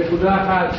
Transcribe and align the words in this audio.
נקודה 0.00 0.34
אחת. 0.34 0.74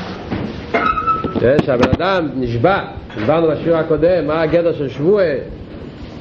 שהבן 1.65 1.89
אדם 1.97 2.29
נשבע, 2.35 2.79
דיברנו 3.17 3.47
בשיעור 3.47 3.77
הקודם, 3.77 4.27
מה 4.27 4.41
הגדר 4.41 4.73
של 4.73 4.89
שבועה, 4.89 5.33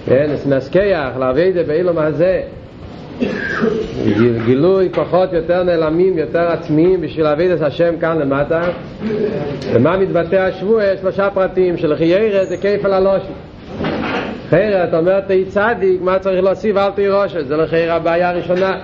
כן, 0.06 0.30
נסקח, 0.46 1.08
לאביידה 1.18 1.62
באילום 1.62 1.98
הזה, 1.98 2.42
גילוי 4.46 4.88
כוחות 4.94 5.32
יותר 5.32 5.62
נעלמים, 5.62 6.18
יותר 6.18 6.48
עצמיים 6.48 7.00
בשביל 7.00 7.24
להביא 7.24 7.54
את 7.54 7.62
השם 7.62 7.94
כאן 8.00 8.18
למטה. 8.18 8.60
ומה 9.72 9.96
מתבטא 9.96 10.36
השבוע? 10.36 10.82
שלושה 11.00 11.30
פרטים 11.30 11.76
של 11.76 11.96
חיירה 11.96 12.44
זה 12.44 12.56
כיפל 12.56 12.92
הלושי 12.92 13.32
חיירה, 14.50 14.84
אתה 14.84 14.98
אומר 14.98 15.20
תהי 15.20 15.44
צדיק, 15.44 16.00
מה 16.02 16.18
צריך 16.18 16.44
להוסיף? 16.44 16.76
אל 16.76 16.90
תהי 16.90 17.08
ראשת 17.08 17.46
זה. 17.46 17.56
לחיירה 17.56 17.94
הבעיה 17.94 18.30
הראשונה 18.30 18.78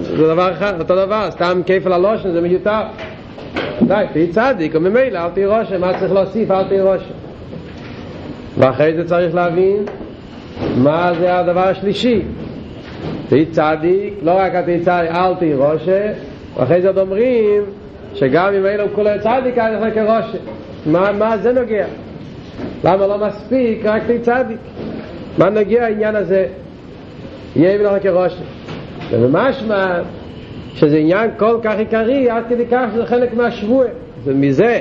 זה 0.00 0.26
דבר 0.28 0.52
אחד, 0.52 0.80
אותו 0.80 0.96
דבר, 0.96 1.30
סתם 1.30 1.60
כיפל 1.66 1.92
הלושן 1.92 2.32
זה 2.32 2.40
מיותר 2.40 2.80
די, 3.82 4.04
תהי 4.12 4.28
צדיק, 4.28 4.74
וממילא 4.74 5.18
אל 5.18 5.30
תהי 5.34 5.44
ראשת, 5.44 5.72
מה 5.72 5.98
צריך 5.98 6.12
להוסיף 6.12 6.50
אל 6.50 6.64
תהי 6.64 6.80
ראשת 6.80 7.14
ואחרי 8.58 8.94
זה 8.96 9.04
צריך 9.04 9.34
להבין 9.34 9.84
מה 10.76 11.12
זה 11.20 11.38
הדבר 11.38 11.68
השלישי? 11.68 12.22
תהי 13.28 13.46
צדיק, 13.46 14.14
לא 14.22 14.32
רק 14.36 14.52
תהי 14.64 14.80
צדיק, 14.80 15.10
אל 15.10 15.34
תהי 15.38 15.54
ראשה, 15.54 16.12
ואחרי 16.56 16.82
זה 16.82 16.88
עוד 16.88 16.98
אומרים 16.98 17.62
שגם 18.14 18.54
אם 18.54 18.66
אילו 18.66 18.84
כולו 18.94 19.10
צדיק, 19.20 19.58
אז 19.58 19.74
אנחנו 19.74 19.94
כראשה. 19.94 20.38
מה, 21.18 21.38
זה 21.38 21.52
נוגע? 21.52 21.86
למה 22.84 23.06
לא 23.06 23.18
מספיק 23.26 23.86
רק 23.86 24.02
תהי 24.06 24.18
צדיק? 24.18 24.58
מה 25.38 25.50
נוגע 25.50 25.84
העניין 25.84 26.16
הזה? 26.16 26.46
יהיה 27.56 27.80
ולא 27.80 27.98
כראשה. 28.02 28.42
ובמשמע 29.10 29.98
שזה 30.74 30.96
עניין 30.96 31.30
כל 31.36 31.56
כך 31.62 31.78
עיקרי 31.78 32.30
עד 32.30 32.42
כדי 32.48 32.66
כך 32.70 32.86
שזה 32.94 33.06
חלק 33.06 33.34
מהשבוע. 33.34 33.84
זה 34.24 34.34
מזה 34.34 34.80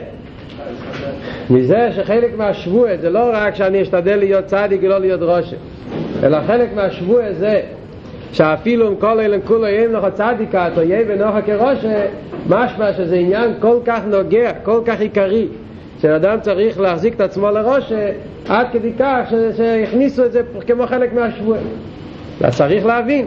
מזה 1.50 1.90
שחלק 1.96 2.38
מהשבוע 2.38 2.98
זה 3.02 3.10
לא 3.10 3.30
רק 3.34 3.56
שאני 3.56 3.82
אשתדל 3.82 4.16
להיות 4.16 4.46
צדיק 4.46 4.82
ולא 4.84 4.98
להיות 4.98 5.22
רושם 5.22 5.58
אלא 6.24 6.38
חלק 6.48 6.70
מהשבוע 6.76 7.22
זה 7.34 7.62
שאפילו 8.34 8.88
אם 8.88 8.96
כל 8.96 9.20
אלה 9.20 9.38
כולו 9.46 9.68
יהיה 9.68 9.88
לך 9.88 10.06
צדיקה 10.14 10.68
או 10.78 10.82
יהיה 10.82 11.06
בנוחה 11.06 11.42
כרושם 11.42 11.90
משמע 12.50 12.94
שזה 12.94 13.16
עניין 13.16 13.54
כל 13.60 13.78
כך 13.86 14.00
נוגע, 14.08 14.52
כל 14.64 14.82
כך 14.86 15.00
עיקרי 15.00 15.48
שאדם 16.02 16.40
צריך 16.42 16.80
להחזיק 16.80 17.14
את 17.14 17.22
עצמו 17.22 17.52
לראש 17.52 17.92
עד 18.50 18.68
כדי 18.72 18.92
כך 19.00 19.34
שהכניסו 19.58 20.26
את 20.26 20.32
זה 20.32 20.42
כמו 20.68 20.88
חלק 20.88 21.14
מהשבוע 21.14 21.58
אז 22.44 22.58
צריך 22.58 22.86
להבין 22.86 23.26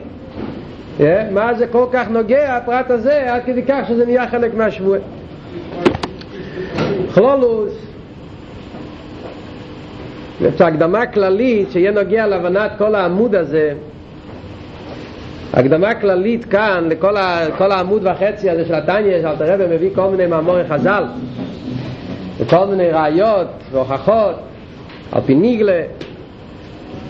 מה 1.30 1.54
זה 1.54 1.66
כל 1.66 1.86
כך 1.92 2.08
נוגע 2.10 2.56
הפרט 2.56 2.90
הזה 2.90 3.34
עד 3.34 3.42
כדי 3.46 3.62
כך 3.68 3.88
שזה 3.88 4.06
נהיה 4.06 4.28
חלק 4.28 4.54
מהשבוע 4.54 4.98
כלולוס. 7.14 7.72
זו 10.58 10.64
הקדמה 10.64 11.06
כללית 11.06 11.70
שיהיה 11.70 11.90
נוגע 11.90 12.26
להבנת 12.26 12.70
כל 12.78 12.94
העמוד 12.94 13.34
הזה. 13.34 13.74
הקדמה 15.52 15.94
כללית 15.94 16.44
כאן 16.44 16.84
לכל 16.88 17.16
ה, 17.16 17.46
העמוד 17.60 18.06
וחצי 18.06 18.50
הזה 18.50 18.64
של 18.66 18.74
התניא 18.74 19.22
שאלת 19.22 19.40
הרב 19.40 19.60
מביא 19.70 19.90
כל 19.94 20.10
מיני 20.10 20.26
מאמורי 20.26 20.64
חז"ל 20.68 21.04
וכל 22.38 22.66
מיני 22.66 22.90
ראיות 22.90 23.48
והוכחות 23.72 24.34
על 25.12 25.20
פי 25.26 25.34
ניגלה 25.34 25.82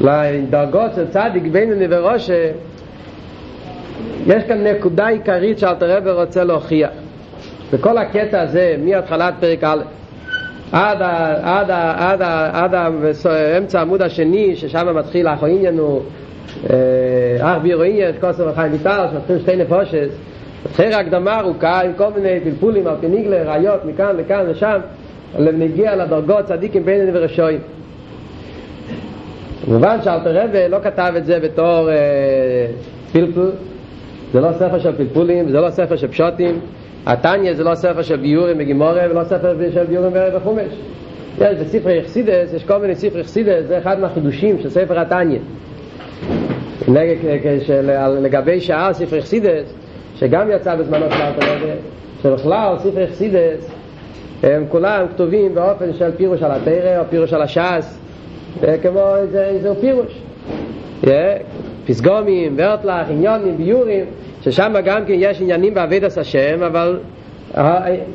לדרגות 0.01 0.95
של 0.95 1.09
צדיק 1.11 1.43
בינוני 1.53 1.87
וראשה 1.91 2.51
יש 4.27 4.45
כאן 4.45 4.67
נקודה 4.67 5.09
עיקרית 5.09 5.59
שאלת 5.59 5.83
הרב 5.83 6.09
רוצה 6.09 6.45
להוכיח. 6.45 6.91
בכל 7.73 7.99
הקטע 7.99 8.41
הזה 8.41 8.77
מהתחלת 8.85 9.35
פרק 9.41 9.65
א' 9.65 9.83
עד, 10.73 11.03
עד, 11.43 11.71
עד, 11.71 12.23
עד, 12.23 12.23
עד 12.53 12.75
אמצע 13.59 13.79
העמוד 13.79 14.03
השני 14.03 14.57
ששם 14.57 14.97
מתחיל 14.97 15.29
אחו 15.29 15.47
עניין 15.47 15.79
הוא 15.79 16.03
אך 17.41 17.59
בירו 17.63 17.83
עניין 17.83 18.11
את 18.11 18.21
כוסר 18.21 18.49
וחיים 18.49 18.73
ויטל 18.73 19.07
שמתחיל 19.13 19.39
שתי 19.39 19.57
נפושס 19.57 20.09
מתחיל 20.67 20.93
הקדמה 20.93 21.41
ארוכה 21.41 21.81
עם 21.81 21.93
כל 21.97 22.09
מיני 22.17 22.41
פלפולים 22.41 22.87
על 22.87 22.95
פיניגלה 23.01 23.43
ראיות 23.43 23.85
מכאן 23.85 24.17
לכאן 24.17 24.47
לשם 24.47 24.79
נגיע 25.39 25.97
לדרגות 25.97 26.45
צדיקים 26.45 26.85
בינני 26.85 27.11
ורשועים 27.19 27.59
כמובן 29.65 29.99
שאלתר 30.05 30.45
רבי 30.45 30.69
לא 30.69 30.79
כתב 30.83 31.13
את 31.17 31.27
זה 31.27 31.41
בתור 31.41 31.91
אה, 31.91 32.67
פלפול. 33.13 33.51
זה 34.33 34.41
לא 34.41 34.53
ספר 34.53 34.79
של 34.79 34.97
פלפולים 34.97 35.49
זה 35.49 35.61
לא 35.61 35.71
ספר 35.71 35.97
של 35.97 36.09
פשוטים. 36.09 36.61
התניא 37.07 37.55
זה 37.55 37.65
לא 37.65 37.75
ספר 37.75 38.03
של 38.03 38.17
ביורים 38.17 38.59
בגימורה 38.59 39.03
ולא 39.11 39.25
ספר 39.25 39.57
של 39.75 39.85
ביורים 39.85 40.13
בחומש 40.37 40.73
יש 41.39 41.57
בספר 41.59 41.91
יחסידס, 41.91 42.53
יש 42.55 42.65
כל 42.65 42.79
מיני 42.79 42.95
ספר 42.95 43.19
יחסידס, 43.19 43.67
זה 43.67 43.79
אחד 43.79 44.01
מהחידושים 44.01 44.59
של 44.63 44.71
ספר 44.71 45.01
התניא. 45.01 45.39
לגבי 48.23 48.61
שאר 48.61 48.93
ספר 48.93 49.17
יחסידס 49.17 49.75
שגם 50.17 50.51
יצא 50.51 50.75
בזמנו 50.75 51.11
של 51.11 51.23
אלתר 51.23 51.57
שבכלל 52.23 52.77
ספר 52.79 53.01
יחסידס 53.01 53.71
הם 54.43 54.65
כולם 54.69 55.07
כתובים 55.15 55.55
באופן 55.55 55.93
של 55.93 56.11
פירוש 56.17 56.43
על 56.43 56.51
התרא 56.51 56.99
או 56.99 57.05
פירוש 57.11 57.33
על 57.33 57.43
הש"ס 57.43 57.99
כמו 58.83 59.17
איזה, 59.17 59.45
איזה 59.45 59.75
פירוש 59.81 60.23
פסגומים, 61.87 62.55
ורטלח, 62.59 63.07
עניונים, 63.11 63.57
ביורים 63.57 64.05
ששם 64.43 64.75
גם 64.85 65.05
כן 65.05 65.15
יש 65.17 65.41
עניינים 65.41 65.75
בעבודת 65.75 66.19
השם, 66.19 66.63
אבל 66.63 66.99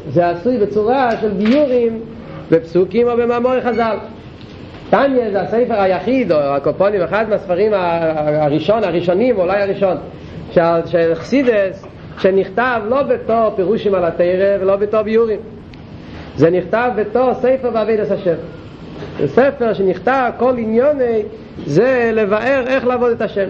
זה 0.09 0.29
עשוי 0.29 0.57
בצורה 0.57 1.11
של 1.21 1.29
ביורים 1.29 1.99
בפסוקים 2.51 3.07
או 3.07 3.17
במאמורי 3.17 3.61
חז"ל. 3.61 3.97
טניה 4.89 5.31
זה 5.31 5.41
הספר 5.41 5.81
היחיד, 5.81 6.31
או 6.31 6.37
הקופונים, 6.37 7.01
אחד 7.01 7.29
מהספרים 7.29 7.71
הראשון, 7.73 8.83
הראשונים, 8.83 9.37
אולי 9.37 9.61
הראשון, 9.61 9.97
של 10.85 11.15
חסידס, 11.15 11.85
שנכתב 12.19 12.81
לא 12.89 13.03
בתור 13.03 13.49
פירושים 13.55 13.95
על 13.95 14.05
התרא 14.05 14.57
ולא 14.61 14.75
בתור 14.75 15.01
ביורים. 15.01 15.39
זה 16.35 16.49
נכתב 16.49 16.91
בתור 16.95 17.33
ספר 17.33 17.69
בעבודת 17.69 18.11
השם. 18.11 18.35
זה 19.19 19.27
ספר 19.27 19.73
שנכתב, 19.73 20.31
כל 20.37 20.57
עניוני, 20.57 21.21
זה 21.65 22.11
לבאר 22.13 22.63
איך 22.67 22.85
לעבוד 22.85 23.11
את 23.11 23.21
השם. 23.21 23.49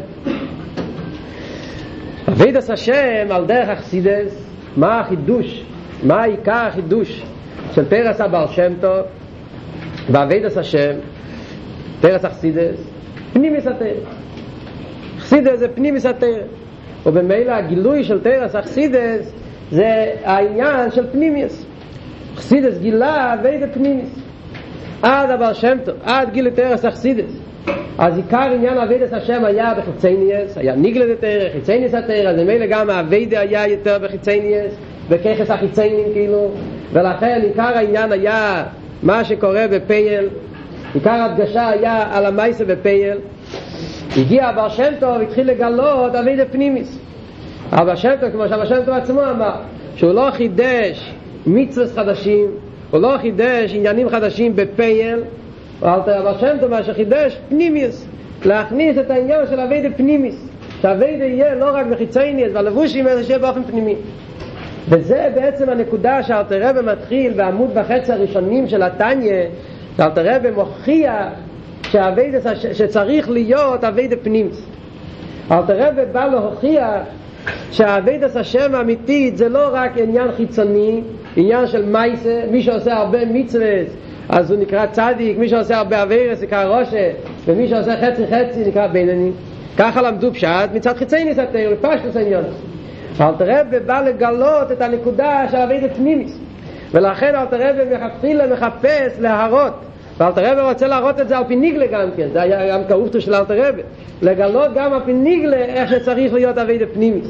אבידס 2.27 2.69
השם 2.69 3.27
על 3.29 3.45
דרך 3.45 3.69
אכסידס 3.69 4.49
מה 4.77 4.99
החידוש? 4.99 5.63
מה 6.03 6.21
העיקר 6.21 6.65
החידוש 6.67 7.23
של 7.71 7.85
פרס 7.85 8.21
הבעל 8.21 8.47
שם 8.47 8.73
טוב? 8.81 9.05
באבידס 10.11 10.57
השם 10.57 10.91
פרס 12.01 12.25
אכסידס 12.25 12.77
פנימיס 13.33 13.67
התר 13.67 13.93
אכסידס 15.17 15.59
זה 15.59 15.67
פנימיס 15.67 16.05
התר 16.05 16.41
ובמילא 17.05 17.51
הגילוי 17.51 18.03
של 18.03 18.21
תרס 18.21 18.55
אכסידס 18.55 19.31
זה 19.71 20.11
העניין 20.23 20.91
של 20.91 21.11
פנימיס 21.11 21.65
אכסידס 22.35 22.77
גילה 22.77 23.33
אבידס 23.33 23.69
פנימיס 23.73 24.18
עד 25.01 25.31
הבעל 25.31 25.53
שם 25.53 25.77
טוב 25.85 25.95
עד 26.03 26.29
גיל 26.31 26.49
תרס 26.49 26.85
אכסידס 26.85 27.49
אז 27.97 28.17
עיקר 28.17 28.51
עניין 28.55 28.77
אבידס 28.77 29.13
השם 29.13 29.45
היה 29.45 29.73
בחיצייניאס, 29.73 30.57
היה 30.57 30.75
ניגלה 30.75 31.15
דתרא, 31.15 31.49
חיצייניאס 31.53 31.93
התרא, 31.93 32.29
אז 32.29 32.39
ממילא 32.39 32.65
גם 32.65 32.89
האבידה 32.89 33.39
היה 33.39 33.67
יותר 33.67 33.97
בחיצייניאס, 34.01 34.73
בככס 35.09 35.51
החיציינים 35.51 36.05
כאילו, 36.13 36.51
ולכן 36.93 37.41
עיקר 37.43 37.77
העניין 37.77 38.11
היה 38.11 38.63
מה 39.03 39.23
שקורה 39.23 39.65
בפייל, 39.71 40.25
עיקר 40.93 41.11
הדגשה 41.11 41.69
היה 41.69 42.07
על 42.11 42.25
המייסה 42.25 42.65
בפייל, 42.65 43.17
הגיע 44.17 44.49
אבר 44.49 44.69
שם 44.69 44.93
טוב 44.99 45.17
והתחיל 45.19 45.47
לגלות 45.47 46.15
אבידה 46.15 46.45
פנימיס. 46.45 46.99
אבר 47.71 47.95
שם 47.95 48.13
טוב, 48.21 48.29
כמו 48.31 48.49
שאבר 48.49 48.65
שם 48.65 48.85
טוב 48.85 48.95
עצמו 48.95 49.21
אמר, 49.21 49.55
שהוא 49.95 50.11
לא 50.13 50.29
חידש 50.31 51.13
מצווס 51.47 51.93
חדשים, 51.95 52.47
הוא 52.91 53.01
לא 53.01 53.17
חידש 53.21 53.73
עניינים 53.73 54.09
חדשים 54.09 54.55
בפייל, 54.55 55.19
תראה 55.79 56.33
בשם 56.33 56.57
טוב 56.59 56.69
מה 56.69 56.83
שחידש 56.83 57.37
פנימיוס 57.49 58.05
להכניס 58.45 58.97
את 58.97 59.11
העניין 59.11 59.47
של 59.49 59.59
אביידה 59.59 59.89
פנימיס 59.97 60.47
שהאביידה 60.81 61.25
יהיה 61.25 61.55
לא 61.55 61.65
רק 61.73 61.85
בחיצייניאס 61.85 62.51
והלבושים 62.53 63.07
אלא 63.07 63.23
שיהיה 63.23 63.39
באופן 63.39 63.63
פנימי. 63.63 63.95
וזה 64.89 65.29
בעצם 65.35 65.69
הנקודה 65.69 66.23
שאלטער 66.23 66.69
רבי 66.69 66.79
מתחיל 66.81 67.33
בעמוד 67.33 67.69
וחצי 67.73 68.11
הראשונים 68.11 68.67
של 68.67 68.83
התניא 68.83 69.33
שאלטער 69.97 70.35
רבי 70.35 70.51
מוכיח 70.51 71.25
שהעבודה 71.83 72.55
שצריך 72.55 73.29
להיות 73.29 73.83
עבודה 73.83 74.15
פנימיות 74.15 74.61
אלטער 75.51 75.87
רבי 75.87 76.01
בא 76.11 76.25
להוכיח 76.25 77.01
שעבודת 77.71 78.35
השם 78.35 78.75
האמיתית 78.75 79.37
זה 79.37 79.49
לא 79.49 79.69
רק 79.73 79.97
עניין 79.97 80.31
חיצוני, 80.37 81.01
עניין 81.35 81.67
של 81.67 81.85
מעשה, 81.85 82.41
מי 82.51 82.61
שעושה 82.61 82.93
הרבה 82.97 83.25
מצוות 83.25 83.87
אז 84.29 84.51
הוא 84.51 84.59
נקרא 84.59 84.85
צדיק, 84.85 85.37
מי 85.37 85.49
שעושה 85.49 85.77
הרבה 85.77 86.03
עבירות 86.03 86.41
נקרא 86.41 86.63
רשע, 86.63 87.11
ומי 87.45 87.67
שעושה 87.67 87.95
חצי 87.97 88.23
חצי 88.27 88.63
נקרא 88.67 88.87
בינוני. 88.87 89.31
ככה 89.77 90.01
למדו 90.01 90.33
פשט 90.33 90.69
מצד 90.73 90.97
חיצוניות 90.97 91.23
התורה, 91.23 91.71
בפשטות 91.71 92.15
העניין. 92.15 92.43
אלטער 93.21 93.45
רבי 93.47 93.79
בא 93.79 94.01
לגלות 94.01 94.71
את 94.71 94.81
הנקודה 94.81 95.45
של 95.51 95.57
עבודת 95.57 95.95
פנימיות 95.95 96.39
ולכן 96.91 97.35
אלטער 97.35 97.69
רבי 97.69 97.89
מלכתחילה 97.89 98.47
מחפש 98.47 99.19
להראות. 99.19 99.73
ואלטער 100.17 100.51
רבי 100.51 100.61
רוצה 100.61 100.87
להראות 100.87 101.19
את 101.19 101.27
זה 101.27 101.37
על 101.37 101.43
פי 101.47 101.55
נגלה 101.55 101.87
גם 101.87 102.09
כן 102.17 102.27
זה 102.33 102.41
היה 102.41 102.77
גם 102.77 102.83
שאיפתו 102.87 103.21
של 103.21 103.33
אלטער 103.33 103.67
רבי. 103.67 103.81
לגלות 104.21 104.73
גם 104.75 104.93
על 104.93 105.01
פי 105.05 105.13
נגלה 105.13 105.57
איך 105.57 105.89
שצריך 105.89 106.33
להיות 106.33 106.57
עבודת 106.57 106.87
פנימיות 106.93 107.27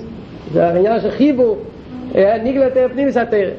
זה 0.54 0.68
העניין 0.68 1.00
של 1.02 1.12
חיבור 1.12 1.58
נגלה 2.44 2.66
ופנימיות 2.66 3.18
התורה 3.18 3.50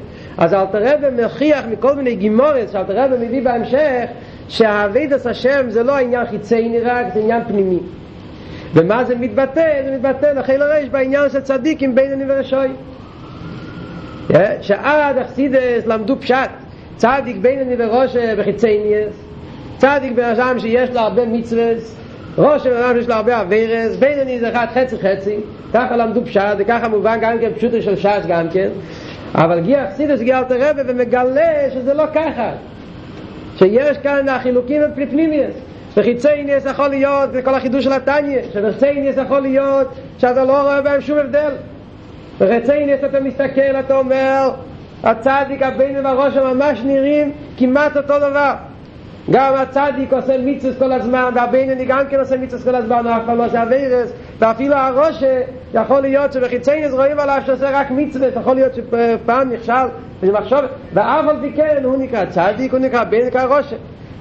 אז 0.41 0.53
אלטער 0.53 0.83
רבי 0.83 1.23
מכריח 1.23 1.65
מכל 1.71 1.95
מיני 1.95 2.15
גמרות 2.15 2.71
שאלטער 2.71 2.99
רבי 2.99 3.27
מביא 3.27 3.41
בהמשך 3.41 4.05
שעבודת 4.47 5.27
השם 5.27 5.65
זה 5.69 5.83
לא 5.83 5.97
עניין 5.97 6.25
חיצוני 6.25 6.79
רק, 6.79 7.05
זה 7.13 7.19
עניין 7.19 7.41
פנימי. 7.47 7.79
ומה 8.73 9.03
זה 9.03 9.15
מתבטא? 9.15 9.81
זה 9.85 9.91
מתבטא 9.95 10.25
לחיל 10.25 10.61
הריש 10.61 10.89
בעניין 10.89 11.29
של 11.29 11.39
צדיקים 11.39 11.95
בין 11.95 12.11
אני 12.11 12.23
ורשוי. 12.27 12.67
שעד 14.61 15.17
אכסידס 15.17 15.87
למדו 15.87 16.15
פשט, 16.19 16.49
צדיק 16.95 17.37
בין 17.37 17.59
אני 17.59 17.75
וראש 17.77 18.15
בחיצייניאס, 18.17 19.13
צדיק 19.77 20.13
בן 20.15 20.23
אדם 20.23 20.59
שיש 20.59 20.89
לו 20.89 20.99
הרבה 20.99 21.25
מצווס, 21.25 21.95
ראש 22.37 22.67
בן 22.67 22.77
אדם 22.77 22.95
שיש 22.95 23.07
לו 23.07 23.13
הרבה 23.13 23.41
אבירס, 23.41 23.95
בין 23.95 24.19
אני 24.19 24.39
זה 24.39 24.49
אחד 24.49 24.67
חצי 24.73 24.95
חצי, 24.97 25.35
ככה 25.73 25.97
למדו 25.97 26.25
פשט, 26.25 26.55
וככה 26.57 26.87
מובן 26.87 27.17
גם 27.21 27.39
כן 27.39 27.49
פשוטו 27.57 27.81
של 27.81 27.95
ש"ס 27.95 28.25
גם 28.27 28.49
כן, 28.49 28.69
אבל 29.35 29.59
גיע 29.59 29.89
אכסידס 29.89 30.19
גיע 30.19 30.39
אלתר 30.39 30.69
רבי 30.69 30.81
ומגלה 30.87 31.71
שזה 31.73 31.93
לא 31.93 32.03
ככה. 32.13 32.51
שיש 33.57 33.97
כאן 33.97 34.29
החילוקים 34.29 34.81
הם 34.81 34.91
פנימיוס 35.09 35.55
וחיצייניאס 35.97 36.65
יכול 36.65 36.87
להיות, 36.87 37.31
זה 37.31 37.41
כל 37.41 37.55
החידוש 37.55 37.83
של 37.83 37.93
התניא, 37.93 38.39
שבחיצייניאס 38.53 39.15
יכול 39.25 39.39
להיות 39.39 39.87
שאתה 40.17 40.43
לא 40.43 40.61
רואה 40.61 40.81
בהם 40.81 41.01
שום 41.01 41.17
הבדל. 41.17 41.51
בחיצייניאס 42.39 42.99
אתה 43.03 43.19
מסתכל, 43.19 43.79
אתה 43.79 43.97
אומר, 43.97 44.51
הצדיק 45.03 45.61
הבן 45.61 46.05
והראש 46.05 46.35
ממש 46.35 46.81
נראים 46.85 47.31
כמעט 47.57 47.97
אותו 47.97 48.19
דבר. 48.19 48.53
גם 49.31 49.53
הצדיק 49.55 50.13
עושה 50.13 50.37
מיצוס 50.37 50.77
כל 50.79 50.91
הזמן, 50.91 51.31
והבינני 51.35 51.85
גם 51.85 52.03
כן 52.09 52.19
עושה 52.19 52.37
מיצוס 52.37 52.63
כל 52.63 52.75
הזמן, 52.75 53.07
אף 53.07 53.21
פעם 53.25 53.37
לא 53.37 53.45
עושה 53.45 53.63
אבירס, 53.63 54.11
ואפילו 54.41 54.75
הראש 54.75 55.23
יכול 55.73 55.99
להיות 55.99 56.33
שבחיצייניאס 56.33 56.93
רואים 56.93 57.19
עליו 57.19 57.41
שעושה 57.45 57.79
רק 57.79 57.91
מצווה, 57.91 58.27
יכול 58.27 58.55
להיות 58.55 58.71
שפעם 58.75 59.49
נכשל 59.53 59.87
ומחשוב, 60.21 60.59
ואף 60.93 61.27
על 61.27 61.35
פי 61.41 61.51
כן 61.55 61.81
הוא 61.83 61.97
נקרא 61.97 62.25
צדיק, 62.25 62.73
הוא 62.73 62.79
נקרא 62.79 63.03
בן, 63.03 63.27
נקרא 63.27 63.43
ראש. 63.43 63.73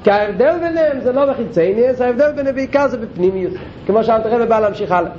כי 0.05 0.11
ההבדל 0.11 0.55
ביניהם 0.61 1.01
זה 1.01 1.13
לא 1.13 1.33
בחיצייניאס, 1.33 2.01
ההבדל 2.01 2.33
ביניהם 2.33 2.55
בעיקר 2.55 2.89
זה 2.89 2.97
בפנימיות, 2.97 3.53
כמו 3.87 4.05
שאלתר 4.05 4.35
רבי 4.35 4.47
בא 4.47 4.61
להמשיך 4.61 4.93
הלאה. 4.93 5.11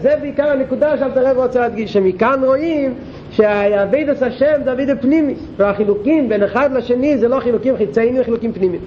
זה 0.00 0.14
בעיקר 0.20 0.50
הנקודה 0.50 0.98
שאלתר 0.98 1.26
רבי 1.30 1.40
רוצה 1.40 1.60
להדגיש, 1.60 1.92
שמכאן 1.92 2.40
רואים 2.44 2.94
שהאבידס 3.30 4.22
השם 4.22 4.54
זה 4.64 4.72
אבידס 4.72 4.96
פנימי, 5.00 5.34
והחילוקים 5.56 6.28
בין 6.28 6.42
אחד 6.42 6.72
לשני 6.72 7.18
זה 7.18 7.28
לא 7.28 7.40
חילוקים 7.40 7.76
חיציינים, 7.76 8.16
זה 8.16 8.24
חילוקים 8.24 8.52
פנימיים. 8.52 8.82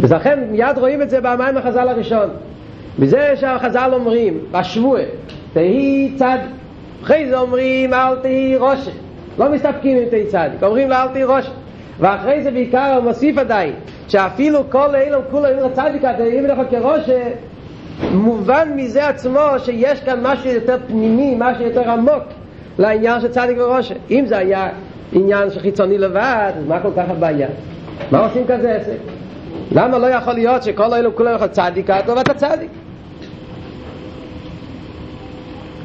ולכן 0.00 0.40
מיד 0.50 0.78
רואים 0.78 1.02
את 1.02 1.10
זה 1.10 1.20
במים 1.20 1.56
החז"ל 1.56 1.88
הראשון. 1.88 2.28
מזה 2.98 3.36
שהחז"ל 3.36 3.90
אומרים, 3.92 4.38
בשבוע, 4.50 5.00
תהי 5.52 6.12
צד, 6.16 6.38
אחרי 7.02 7.28
זה 7.28 7.38
אומרים 7.38 7.94
אל 7.94 8.16
תהי 8.16 8.56
ראש, 8.56 8.88
לא 9.38 9.52
מסתפקים 9.52 9.98
עם 9.98 10.04
תהי 10.10 10.26
צדיק, 10.26 10.62
אומרים 10.62 10.88
לה 10.88 11.02
אל 11.02 11.08
תהי 11.08 11.24
ראש. 11.24 11.50
ואחרי 11.98 12.42
זה 12.42 12.50
בעיקר 12.50 12.94
הוא 12.94 13.04
מוסיף 13.04 13.38
עדיין, 13.38 13.72
שאפילו 14.08 14.70
כל 14.70 14.94
אלה 14.94 15.18
כולם 15.30 15.44
אומרים 15.44 15.70
לצדיק, 15.70 16.04
אם 16.04 16.44
לך 16.46 16.58
כראש, 16.70 17.10
מובן 18.10 18.68
מזה 18.76 19.08
עצמו 19.08 19.40
שיש 19.58 20.00
כאן 20.00 20.18
משהו 20.22 20.50
יותר 20.50 20.76
פנימי, 20.86 21.36
משהו 21.38 21.64
יותר 21.64 21.90
עמוק 21.90 22.22
לעניין 22.78 23.20
של 23.20 23.28
צדיק 23.28 23.58
וראש. 23.58 23.92
אם 24.10 24.24
זה 24.26 24.38
היה 24.38 24.68
עניין 25.12 25.50
של 25.50 25.60
חיצוני 25.60 25.98
לבד, 25.98 26.52
אז 26.56 26.66
מה 26.68 26.80
כל 26.80 26.90
כך 26.96 27.04
הבעיה? 27.08 27.48
מה 28.10 28.26
עושים 28.26 28.44
כזה 28.48 28.72
עסק? 28.72 28.98
למה 29.72 29.98
לא 29.98 30.06
יכול 30.06 30.32
להיות 30.32 30.62
שכל 30.62 30.94
אלו 30.94 31.16
כולם 31.16 31.34
יכול 31.34 31.46
צדיק 31.46 31.90
אתה 31.90 32.14
ואתה 32.14 32.34
צדיק? 32.34 32.70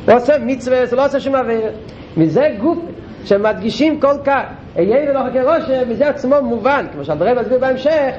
הוא 0.08 0.16
עושה 0.16 0.34
מצווה, 0.46 0.86
זה 0.86 0.96
לא 0.96 1.06
עושה 1.06 1.20
שום 1.20 1.36
עבירה. 1.36 1.70
מזה 2.18 2.50
גוף 2.62 2.78
שמדגישים 3.26 4.00
כל 4.00 4.14
כך 4.24 4.44
אהיה 4.78 5.10
ולא 5.10 5.20
חכה 5.20 5.44
ראש, 5.44 5.64
מזה 5.88 6.10
עצמו 6.10 6.36
מובן, 6.42 6.86
כמו 6.94 7.06
שהדרב 7.06 7.40
מסביר 7.40 7.60
בהמשך, 7.60 8.12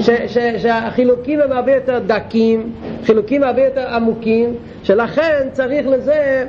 ש, 0.00 0.10
ש, 0.10 0.38
שהחילוקים 0.38 1.40
הם 1.40 1.52
הרבה 1.52 1.74
יותר 1.74 1.98
דקים, 2.06 2.72
חילוקים 3.04 3.42
הרבה 3.42 3.64
יותר 3.64 3.94
עמוקים, 3.94 4.54
שלכן 4.82 5.48
צריך 5.52 5.86
לזה 5.86 6.44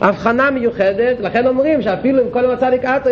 הבחנה 0.00 0.50
מיוחדת, 0.50 1.20
לכן 1.20 1.46
אומרים 1.46 1.82
שאפילו 1.82 2.22
אם 2.22 2.30
כל 2.30 2.42
יום 2.42 2.52
הצדיק 2.52 2.84
אתו, 2.84 3.10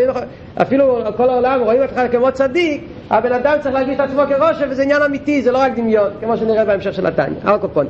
אפילו 0.62 0.98
כל 1.16 1.28
העולם 1.28 1.60
רואים 1.60 1.82
אותך 1.82 2.00
כמו 2.12 2.32
צדיק, 2.32 2.84
הבן 3.10 3.32
אדם 3.32 3.56
צריך 3.60 3.74
להרגיש 3.74 3.94
את 3.94 4.00
עצמו 4.00 4.22
כראש, 4.28 4.56
וזה 4.68 4.82
עניין 4.82 5.02
אמיתי, 5.02 5.42
זה 5.42 5.52
לא 5.52 5.58
רק 5.58 5.72
דמיון, 5.76 6.10
כמו 6.20 6.36
שנראה 6.36 6.64
בהמשך 6.64 6.94
של 6.94 7.06
התניא, 7.06 7.38
אלקופון. 7.48 7.86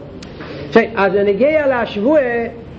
אז 0.97 1.13
נגיע 1.15 1.67
להשבוע, 1.67 2.21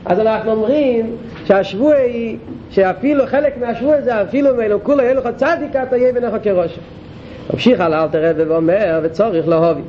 אז 0.05 0.19
אנחנו 0.19 0.51
אומרים 0.51 1.15
שהשבוע 1.45 1.95
היא, 1.95 2.38
שאפילו 2.69 3.25
חלק 3.27 3.57
מהשבוע 3.57 4.01
זה 4.01 4.21
אפילו 4.21 4.55
מאלו 4.55 4.83
כולו 4.83 5.01
יהיה 5.01 5.13
לך 5.13 5.29
צדיק 5.35 5.75
אתה 5.75 5.97
יהיה 5.97 6.13
בנך 6.13 6.33
כראש. 6.44 6.79
ממשיך 7.53 7.79
על 7.79 7.94
אל 7.94 8.07
תראה 8.07 8.31
ואומר 8.38 8.99
וצורך 9.03 9.47
להובי. 9.47 9.81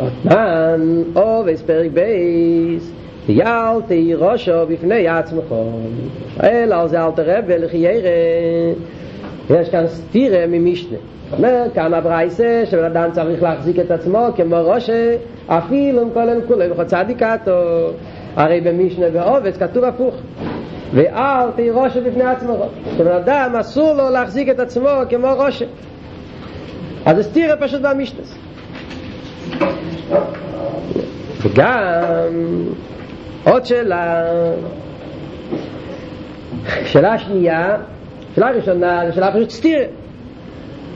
אותן 0.00 1.02
אובס 1.16 1.62
פרק 1.62 1.90
בייס 1.94 2.92
יאלתי 3.28 4.14
ראשו 4.14 4.66
בפני 4.68 5.08
עצמך 5.08 5.54
אלא 6.42 6.86
זה 6.86 7.04
אל 7.04 7.10
תראה 7.10 7.40
ולחיירה 7.46 8.10
יש 9.50 9.68
כאן 9.68 9.86
סתירה 9.86 10.46
ממשנה 10.48 10.96
אומר 11.32 11.64
כאן 11.74 11.94
הברייסה 11.94 12.62
שבן 12.70 12.84
אדם 12.84 13.10
צריך 13.12 13.42
להחזיק 13.42 13.78
את 13.78 13.90
עצמו 13.90 14.26
כמו 14.36 14.56
ראשה 14.56 15.16
אפילו 15.46 16.02
עם 16.02 16.10
כל 16.14 16.20
אלה 16.20 16.46
כולם 16.46 16.84
צדיקתו. 16.84 17.90
הרי 18.36 18.60
במשנה 18.60 19.06
ועובץ 19.12 19.56
כתוב 19.56 19.84
הפוך. 19.84 20.14
ואל 20.94 21.50
תהי 21.56 21.70
ראשה 21.70 22.00
בפני 22.00 22.24
עצמו. 22.24 22.66
שבן 22.96 23.12
אדם 23.12 23.56
אסור 23.60 23.92
לו 23.92 24.10
להחזיק 24.10 24.48
את 24.48 24.60
עצמו 24.60 24.88
כמו 25.10 25.28
ראשה. 25.38 25.64
אז 27.06 27.16
זה 27.16 27.22
סתירה 27.22 27.56
פשוט 27.56 27.80
במשנה. 27.80 28.20
וגם 31.42 31.82
עוד 33.44 33.64
שאלה. 33.64 34.24
שאלה 36.84 37.18
שנייה 37.18 37.76
שאלה 38.34 38.50
ראשונה 38.50 39.02
זה 39.06 39.12
שאלה 39.12 39.32
פשוט 39.32 39.50
סתירה 39.50 39.84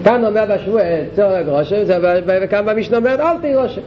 כאן 0.04 0.24
אומר 0.24 0.44
בשבוע 0.48 0.80
צורג 1.16 1.48
ראשה 1.48 1.82
וכאן 2.26 2.66
במשנה 2.66 2.96
אומר 2.96 3.14
אל 3.14 3.38
תהי 3.40 3.54
ראשה 3.54 3.80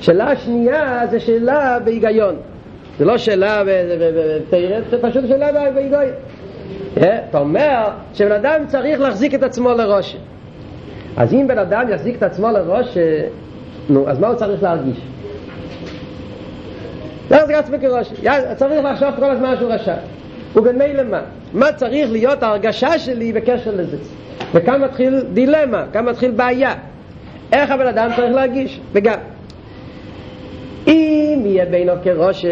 שאלה 0.00 0.36
שנייה 0.36 1.06
זה 1.10 1.20
שאלה 1.20 1.78
בהיגיון 1.84 2.36
זה 2.98 3.04
לא 3.04 3.18
שאלה 3.18 3.62
בתיירת, 3.66 4.84
זה 4.90 5.02
פשוט 5.02 5.24
שאלה 5.28 5.70
בהיגיון 5.70 6.04
אתה 6.98 7.38
אומר 7.38 7.88
שבן 8.14 8.32
אדם 8.32 8.66
צריך 8.66 9.00
להחזיק 9.00 9.34
את 9.34 9.42
עצמו 9.42 9.72
לראש 9.72 10.16
אז 11.16 11.32
אם 11.34 11.48
בן 11.48 11.58
אדם 11.58 11.88
יחזיק 11.88 12.16
את 12.16 12.22
עצמו 12.22 12.48
לראש 12.50 12.96
נו, 13.88 14.08
אז 14.08 14.18
מה 14.18 14.26
הוא 14.26 14.34
צריך 14.34 14.62
להרגיש? 14.62 14.96
להחזיק 17.30 17.56
את 17.58 17.64
עצמו 17.64 17.76
כראש 17.80 18.12
צריך 18.56 18.84
לחשוב 18.84 19.08
כל 19.16 19.30
הזמן 19.30 19.54
שהוא 19.58 19.72
רשע 19.72 19.94
ובמילא 20.56 21.02
מה? 21.02 21.20
מה 21.52 21.72
צריך 21.72 22.10
להיות 22.10 22.42
ההרגשה 22.42 22.98
שלי 22.98 23.32
בקשר 23.32 23.70
לזה? 23.76 23.96
וכאן 24.54 24.80
מתחיל 24.84 25.20
דילמה, 25.32 25.84
כאן 25.92 26.04
מתחיל 26.04 26.30
בעיה. 26.30 26.74
איך 27.52 27.70
הבן 27.70 27.86
אדם 27.86 28.10
צריך 28.16 28.34
להרגיש? 28.34 28.80
וגם 28.92 29.18
אם 30.86 31.42
יהיה 31.44 31.66
בינו 31.66 31.92
כראש 32.02 32.44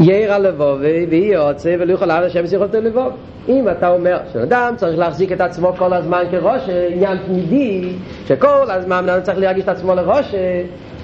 יאיר 0.00 0.32
הלבוב 0.32 0.78
ויהיה 1.10 1.40
עוצה 1.40 1.74
ולא 1.78 1.92
יכול 1.92 2.08
לעבוד 2.08 2.26
השם 2.26 2.46
שיכול 2.46 2.66
לתת 2.66 2.78
לבוב 2.82 3.12
אם 3.48 3.68
אתה 3.68 3.88
אומר 3.88 4.18
שאדם 4.32 4.74
צריך 4.76 4.98
להחזיק 4.98 5.32
את 5.32 5.40
עצמו 5.40 5.72
כל 5.78 5.92
הזמן 5.92 6.22
כראש 6.30 6.68
עניין 6.68 7.18
תמידי 7.26 7.92
שכל 8.26 8.70
הזמן 8.70 9.08
אדם 9.08 9.22
צריך 9.22 9.38
להרגיש 9.38 9.64
את 9.64 9.68
עצמו 9.68 9.94
לראש 9.94 10.34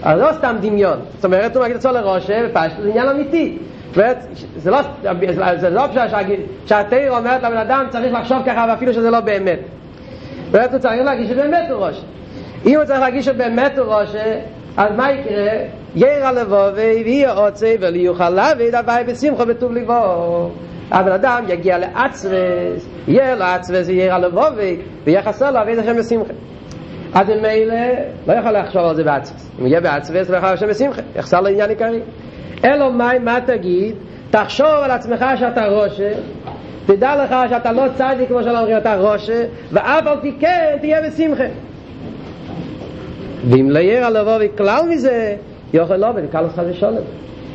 אז 0.02 0.20
לא 0.20 0.32
סתם 0.32 0.56
דמיון. 0.60 0.98
זאת 1.14 1.24
אומרת 1.24 1.56
הוא 1.56 1.64
מגיד 1.64 1.76
את 1.76 1.80
עצמו 1.80 1.92
לראש 1.92 2.24
ופשט 2.24 2.82
זה 2.82 2.88
עניין 2.88 3.08
אמיתי 3.08 3.58
זה 4.56 4.70
לא, 4.70 4.78
זה 5.56 5.70
לא 5.70 5.86
פשוט 5.90 6.02
שהתאיר 6.66 7.16
אומרת 7.16 7.42
לבן 7.42 7.56
אדם 7.56 7.86
צריך 7.90 8.14
לחשוב 8.14 8.38
ככה 8.46 8.66
ואפילו 8.68 8.92
שזה 8.92 9.10
לא 9.10 9.20
באמת. 9.20 9.58
באמת 10.50 10.72
הוא 10.72 10.78
צריך 10.78 11.02
להרגיש 11.04 11.30
שבאמת 11.30 11.70
הוא 11.70 11.86
ראש. 11.86 12.04
אם 12.66 12.76
הוא 12.76 12.84
צריך 12.84 13.00
להרגיש 13.00 13.24
שבאמת 13.24 13.78
הוא 13.78 13.94
ראש 13.94 14.16
אז 14.76 14.96
מה 14.96 15.12
יקרה? 15.12 15.52
ירא 15.94 16.32
לבובי 16.32 17.02
ויהיה 17.04 17.32
עוצי 17.32 17.76
ולא 17.80 17.96
יוכל 17.96 18.30
להביא 18.30 18.70
דווי 18.70 19.04
בשמחו 19.06 19.46
בטוב 19.46 19.72
ליבו 19.72 20.50
אבל 20.92 21.12
אדם 21.12 21.44
יגיע 21.48 21.78
לעצבס 21.78 22.88
יהיה 23.08 23.34
לו 23.34 23.44
עצבס 23.44 23.88
וירא 23.88 24.18
לבובי 24.18 24.76
ויהיה 25.04 25.22
חסר 25.22 25.50
להביא 25.50 25.72
את 25.74 25.78
השם 25.78 25.96
בשמחה. 25.96 26.32
אז 27.14 27.28
מילא 27.28 27.74
לא 28.26 28.32
יכול 28.32 28.50
לחשוב 28.50 28.82
על 28.82 28.96
זה 28.96 29.04
בעצבס 29.04 29.50
אם 29.60 29.66
יהיה 29.66 29.80
בעצבס 29.80 30.30
לא 30.30 30.36
יכול 30.36 30.48
להשם 30.48 30.68
בשמחה. 30.68 31.02
יחסר 31.16 31.40
לעניין 31.40 31.70
עיקרי 31.70 32.00
אלו 32.64 32.92
מי, 32.92 33.18
מה 33.18 33.38
תגיד? 33.46 33.94
תחשוב 34.30 34.66
על 34.66 34.90
עצמך 34.90 35.24
שאתה 35.38 35.66
רושה, 35.66 36.12
תדע 36.86 37.24
לך 37.24 37.34
שאתה 37.50 37.72
לא 37.72 37.82
צדיק 37.94 38.28
כמו 38.28 38.42
שאנחנו 38.42 38.58
אומרים, 38.58 38.76
אתה 38.76 38.96
רושה, 38.96 39.44
ואף 39.72 40.06
על 40.06 40.18
פי 40.22 40.32
כן 40.40 40.76
תהיה 40.80 41.02
בשמחה. 41.02 41.44
ואם 43.50 43.70
לא 43.70 43.78
יהיה 43.78 44.10
לבוא 44.10 44.36
וכלל 44.40 44.80
מזה, 44.88 45.36
יוכל 45.74 45.96
לא 45.96 46.06
ונקל 46.14 46.44
אותך 46.44 46.62
לשולם. 46.70 47.02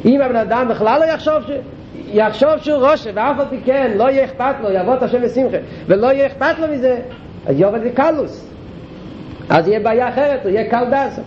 אם 0.05 0.21
הבן 0.21 0.35
אדם 0.35 0.67
בכלל 0.69 0.99
לא 0.99 1.05
יחשוב 1.05 1.43
ש... 1.47 1.51
יחשוב 2.13 2.57
שהוא 2.61 2.87
רושה, 2.87 3.09
ואף 3.13 3.39
על 3.39 3.45
פי 3.49 3.57
כן 3.65 3.91
לא 3.95 4.09
יהיה 4.09 4.25
אכפת 4.25 4.55
לו, 4.63 4.71
יעבוד 4.71 4.97
את 4.97 5.03
השם 5.03 5.21
בשמחה, 5.21 5.57
ולא 5.87 6.07
יהיה 6.07 6.27
אכפת 6.27 6.59
לו 6.59 6.67
מזה, 6.67 6.97
אז 7.45 7.59
יורד 7.59 7.81
וקלוס. 7.83 8.47
אז 9.49 9.67
יהיה 9.67 9.79
בעיה 9.79 10.09
אחרת, 10.09 10.39
הוא 10.43 10.51
יהיה 10.51 10.69
קל 10.69 10.85
דסה. 10.91 11.21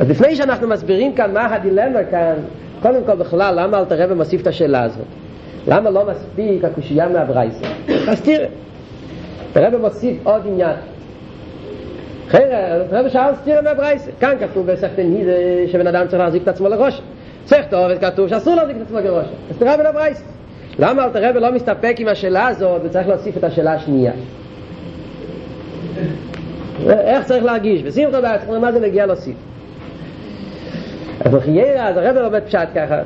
אז 0.00 0.10
לפני 0.10 0.36
שאנחנו 0.36 0.68
מסבירים 0.68 1.14
כאן 1.14 1.34
מה 1.34 1.54
הדילמה 1.54 2.04
כאן, 2.10 2.34
קודם 2.82 3.04
כל 3.06 3.14
בכלל, 3.14 3.60
למה 3.60 3.78
אל 3.78 3.84
תראה 3.84 4.06
ומוסיף 4.08 4.42
את 4.42 4.46
השאלה 4.46 4.82
הזאת? 4.82 5.04
למה 5.68 5.90
לא 5.90 6.06
מספיק 6.10 6.64
הקושייה 6.64 7.08
מהברייסה? 7.08 7.66
אז 8.08 8.20
תראה, 8.20 8.46
תראה 9.52 9.68
ומוסיף 9.76 10.16
עוד 10.22 10.42
עניין. 10.46 10.76
רב 12.90 13.08
שאל 13.08 13.34
סתירה 13.34 13.62
מהברייסה. 13.62 14.10
כאן 14.20 14.34
כתוב 14.40 14.66
בסכתן 14.66 15.02
הידה 15.02 15.32
שבן 15.72 15.86
אדם 15.86 16.06
צריך 16.08 16.22
להחזיק 16.22 16.42
את 16.42 16.48
עצמו 16.48 16.68
לראש. 16.68 17.02
צריך 17.44 17.66
טוב, 17.70 17.98
כתוב 18.00 18.28
שאסור 18.28 18.54
להחזיק 18.54 18.76
את 18.76 18.82
עצמו 18.82 18.98
לראש. 19.00 19.26
אז 19.50 19.56
תראה 19.58 19.76
בברייסה. 19.76 20.24
למה 20.78 21.04
אל 21.04 21.10
תראה 21.10 21.30
ולא 21.34 21.52
מסתפק 21.52 21.94
עם 21.98 22.08
השאלה 22.08 22.48
הזאת 22.48 22.80
וצריך 22.84 23.08
להוסיף 23.08 23.36
את 23.36 23.44
השאלה 23.44 23.72
השנייה? 23.72 24.12
איך 26.88 27.24
צריך 27.24 27.44
להרגיש? 27.44 27.82
בשמחה 27.82 28.20
בעצמך, 28.20 28.50
מה 28.50 28.72
זה 28.72 28.80
נגיע 28.80 29.06
להוסיף? 29.06 29.49
אז 31.24 31.34
בחיירה, 31.34 31.88
אז 31.88 31.96
הרב 31.96 32.16
לומד 32.16 32.42
פשט 32.42 32.68
ככה, 32.74 32.98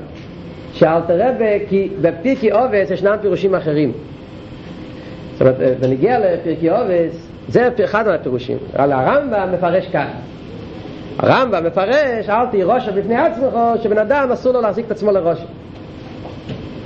שאלתר 0.73 1.19
רב, 1.19 1.35
כי 1.69 1.89
בפרקי 2.01 2.51
עובס 2.51 2.91
ישנם 2.91 3.17
פירושים 3.23 3.55
אחרים. 3.55 3.93
זאת 5.33 5.41
אומרת, 5.41 5.57
בנגיע 5.81 6.19
לפרקי 6.19 6.69
עובס, 6.69 7.29
זה 7.49 7.69
אחד 7.85 8.07
מהפירושים. 8.07 8.59
אבל 8.77 8.93
הרמב"ם 8.93 9.49
מפרש 9.53 9.87
כך. 9.93 10.07
הרמב"ם 11.19 11.65
מפרש, 11.65 12.29
אל 12.29 12.47
תהי 12.51 12.63
ראשה 12.63 12.93
בפני 12.93 13.17
עצמך, 13.17 13.59
שבן 13.83 13.99
אדם 13.99 14.31
אסור 14.33 14.53
לו 14.53 14.61
להחזיק 14.61 14.87
את 14.87 14.91
עצמו 14.91 15.13
לראשה. 15.13 15.45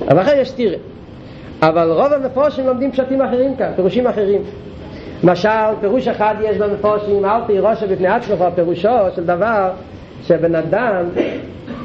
אבל 0.09 0.21
אחרי 0.21 0.37
יש 0.37 0.51
תירה. 0.51 0.77
אבל 1.63 1.91
רוב 1.91 2.13
המפורשים 2.13 2.67
לומדים 2.67 2.93
פשטים 2.93 3.23
אחרים 3.23 3.57
כאן, 3.57 3.73
פירושים 3.77 4.07
אחרים. 4.07 4.43
למשל, 5.25 5.49
פירוש 5.81 6.09
אחד 6.09 6.35
יש 6.43 6.57
במפורשים, 6.57 7.25
אל 7.25 7.41
תהי 7.47 7.59
ראשה 7.59 7.87
בפני 7.87 8.09
עצמך, 8.09 8.45
פירושו 8.55 8.89
של 9.17 9.25
דבר 9.25 9.71
שבן 10.29 10.55
אדם 10.55 11.05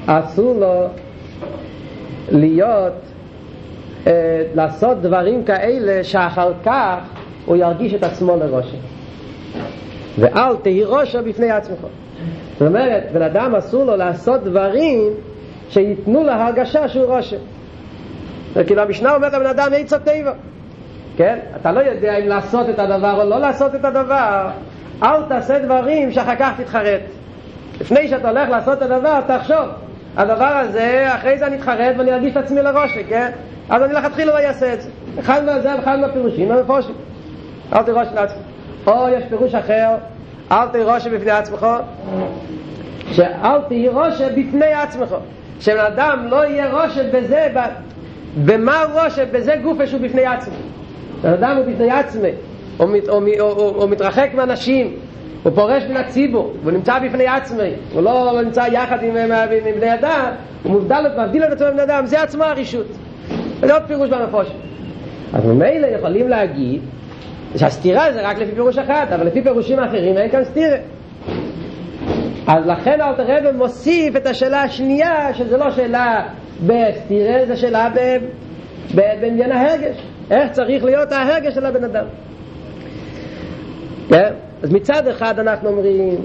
אסור 0.06 0.60
לו 0.60 0.88
להיות, 2.32 2.94
אה, 4.08 4.44
לעשות 4.56 5.02
דברים 5.02 5.44
כאלה 5.44 6.04
שאחר 6.04 6.52
כך 6.66 6.98
הוא 7.46 7.56
ירגיש 7.56 7.94
את 7.94 8.04
עצמו 8.04 8.36
לראשה. 8.36 8.78
ואל 10.20 10.56
תהי 10.56 10.84
ראשה 10.84 11.22
בפני 11.22 11.52
עצמך. 11.52 11.80
זאת 12.54 12.68
אומרת, 12.68 13.04
בן 13.14 13.22
אדם 13.22 13.56
אסור 13.56 13.84
לו 13.84 13.96
לעשות 13.96 14.44
דברים 14.44 15.14
שייתנו 15.70 16.24
לה 16.24 16.46
הרגשה 16.46 16.88
שהוא 16.88 17.06
ראשה. 17.06 17.38
כאילו 18.68 18.82
המשנה 18.82 19.16
אומרת 19.16 19.34
לבן 19.34 19.46
אדם 19.46 19.72
עץ 19.76 19.94
הטבע. 19.94 20.34
כן? 21.18 21.40
אתה 21.62 21.72
לא 21.72 21.80
יודע 21.80 22.18
אם 22.18 22.28
לעשות 22.28 22.70
את 22.70 22.80
הדבר 22.80 23.22
או 23.24 23.30
לא 23.30 23.40
לעשות 23.40 23.76
את 23.76 23.86
הדבר, 23.86 24.50
אל 25.04 25.24
תעשה 25.30 25.60
דברים 25.60 26.12
שאחר 26.12 26.36
כך 26.40 26.62
תתחרט. 26.62 27.02
לפני 27.82 28.08
שאתה 28.08 28.30
הולך 28.30 28.50
לעשות 28.50 28.78
את 28.78 28.82
הדבר, 28.82 29.20
תחשוב. 29.28 29.66
הדבר 30.18 30.44
הזה, 30.44 31.16
אחרי 31.16 31.38
זה 31.38 31.48
אני 31.48 31.56
אתחרט 31.56 31.96
ואני 31.98 32.14
ארגיש 32.14 32.32
את 32.32 32.38
עצמי 32.38 32.62
לראשה, 32.62 33.04
כן? 33.10 33.32
אז 33.70 33.84
אני 33.84 33.94
לכתחילה 33.94 34.34
לא 34.34 34.48
אעשה 34.48 34.74
את 34.74 34.82
זה. 34.82 34.90
אחד 35.20 35.46
מהזה 35.46 35.76
ואחד 35.78 36.00
מהפירושים 36.00 36.52
המפורשים. 36.52 36.96
אל 37.74 37.84
תראש 37.84 38.08
לעצמך. 38.16 38.40
או 38.88 39.10
יש 39.10 39.24
פירוש 39.30 39.56
אחר, 39.56 39.90
אל 40.52 40.68
תירוש 40.68 41.08
בפני 41.08 41.32
עצמך, 41.32 41.68
שאל 43.12 43.62
תהי 43.68 43.88
ראשה 43.88 44.30
בפני 44.30 44.74
עצמך. 44.74 45.16
שבן 45.60 45.80
אדם 45.80 46.28
לא 46.30 46.46
יהיה 46.46 46.70
ראשה 46.74 47.04
בזה, 47.14 47.48
במה 48.46 48.84
ראשה? 48.94 49.26
בזה 49.26 49.56
גופה 49.64 49.88
שהוא 49.88 50.02
בפני 50.02 50.26
עצמו. 50.26 50.56
בן 51.22 51.34
אדם 51.34 51.58
הוא 51.58 51.66
בפני 51.66 51.92
עצמו, 51.92 52.28
הוא, 52.78 52.90
מת, 52.90 53.08
הוא, 53.08 53.24
הוא, 53.40 53.50
הוא, 53.50 53.82
הוא 53.82 53.90
מתרחק 53.90 54.30
מאנשים, 54.34 54.94
הוא 55.44 55.52
פורש 55.56 55.84
מן 55.84 55.98
הציבור, 55.98 56.54
הוא 56.64 56.72
נמצא 56.72 57.00
בפני 57.00 57.28
עצמי, 57.28 57.70
הוא 57.94 58.02
לא 58.02 58.42
נמצא 58.46 58.66
יחד 58.72 59.04
עם, 59.04 59.18
עם, 59.18 59.32
עם 59.32 59.80
בני 59.80 59.94
אדם, 59.94 60.32
הוא 60.64 60.72
מובדל, 60.72 61.06
מבדיל 61.18 61.44
את 61.44 61.52
עצמו 61.52 61.68
מבני 61.68 61.84
אדם, 61.84 62.06
זה 62.06 62.22
עצמו 62.22 62.44
הרישות. 62.44 62.86
זה 63.62 63.74
עוד 63.74 63.84
פירוש 63.88 64.10
במפורשים. 64.10 64.56
אז 65.34 65.46
ממילא 65.46 65.88
יכולים 65.88 66.30
להגיד 66.30 66.82
שהסתירה 67.56 68.14
זה 68.14 68.28
רק 68.28 68.38
לפי 68.38 68.52
פירוש 68.52 68.78
אחת, 68.78 69.12
אבל 69.12 69.28
לפי 69.28 69.42
פירושים 69.42 69.80
אחרים 69.80 70.18
אין 70.18 70.30
כאן 70.30 70.44
סתירה. 70.44 70.78
אז 72.48 72.66
לכן 72.66 73.02
אלתר 73.02 73.24
רבי 73.28 73.58
מוסיף 73.58 74.16
את 74.16 74.26
השאלה 74.26 74.62
השנייה, 74.62 75.34
שזה 75.34 75.58
לא 75.58 75.72
שאלה 75.72 76.28
בסתירה, 76.66 77.46
זה 77.48 77.56
שאלה 77.56 77.90
בעניין 78.96 79.52
ההרגש. 79.52 79.96
איך 80.32 80.52
צריך 80.52 80.84
להיות 80.84 81.12
ההרגש 81.12 81.54
של 81.54 81.66
הבן 81.66 81.84
אדם. 81.84 82.06
כן? 84.10 84.34
אז 84.64 84.72
מצד 84.72 85.08
אחד 85.08 85.40
אנחנו 85.40 85.70
אומרים, 85.70 86.16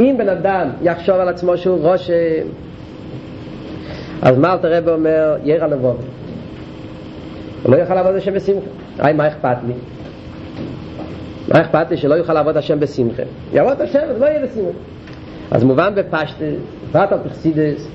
אם 0.00 0.14
בן 0.18 0.28
אדם 0.28 0.68
יחשוב 0.82 1.16
על 1.16 1.28
עצמו 1.28 1.56
שהוא 1.56 1.78
רושם, 1.78 2.46
אז 4.22 4.38
מה 4.38 4.52
אלתר 4.52 4.76
רבי 4.76 4.90
אומר? 4.90 5.36
ירא 5.44 5.66
לבוא. 5.66 5.94
הוא 7.62 7.72
לא 7.72 7.76
יוכל 7.76 7.94
לעבוד 7.94 8.14
השם 8.14 8.34
בשמחה. 8.34 8.66
היי, 8.98 9.12
מה 9.12 9.28
אכפת 9.28 9.56
לי? 9.66 9.74
מה 11.48 11.60
אכפת 11.60 11.90
לי 11.90 11.96
שלא 11.96 12.14
יוכל 12.14 12.32
לעבוד 12.32 12.56
השם 12.56 12.80
בשמחה? 12.80 13.22
יעבוד 13.52 13.80
השם, 13.80 14.02
אז 14.10 14.20
לא 14.20 14.26
יהיה 14.26 14.46
בשמחה. 14.46 14.78
אז 15.50 15.64
מובן 15.64 15.94
בפשטס, 15.94 16.42
בפרט 16.88 17.12
על 17.12 17.18
פרסידס, 17.18 17.88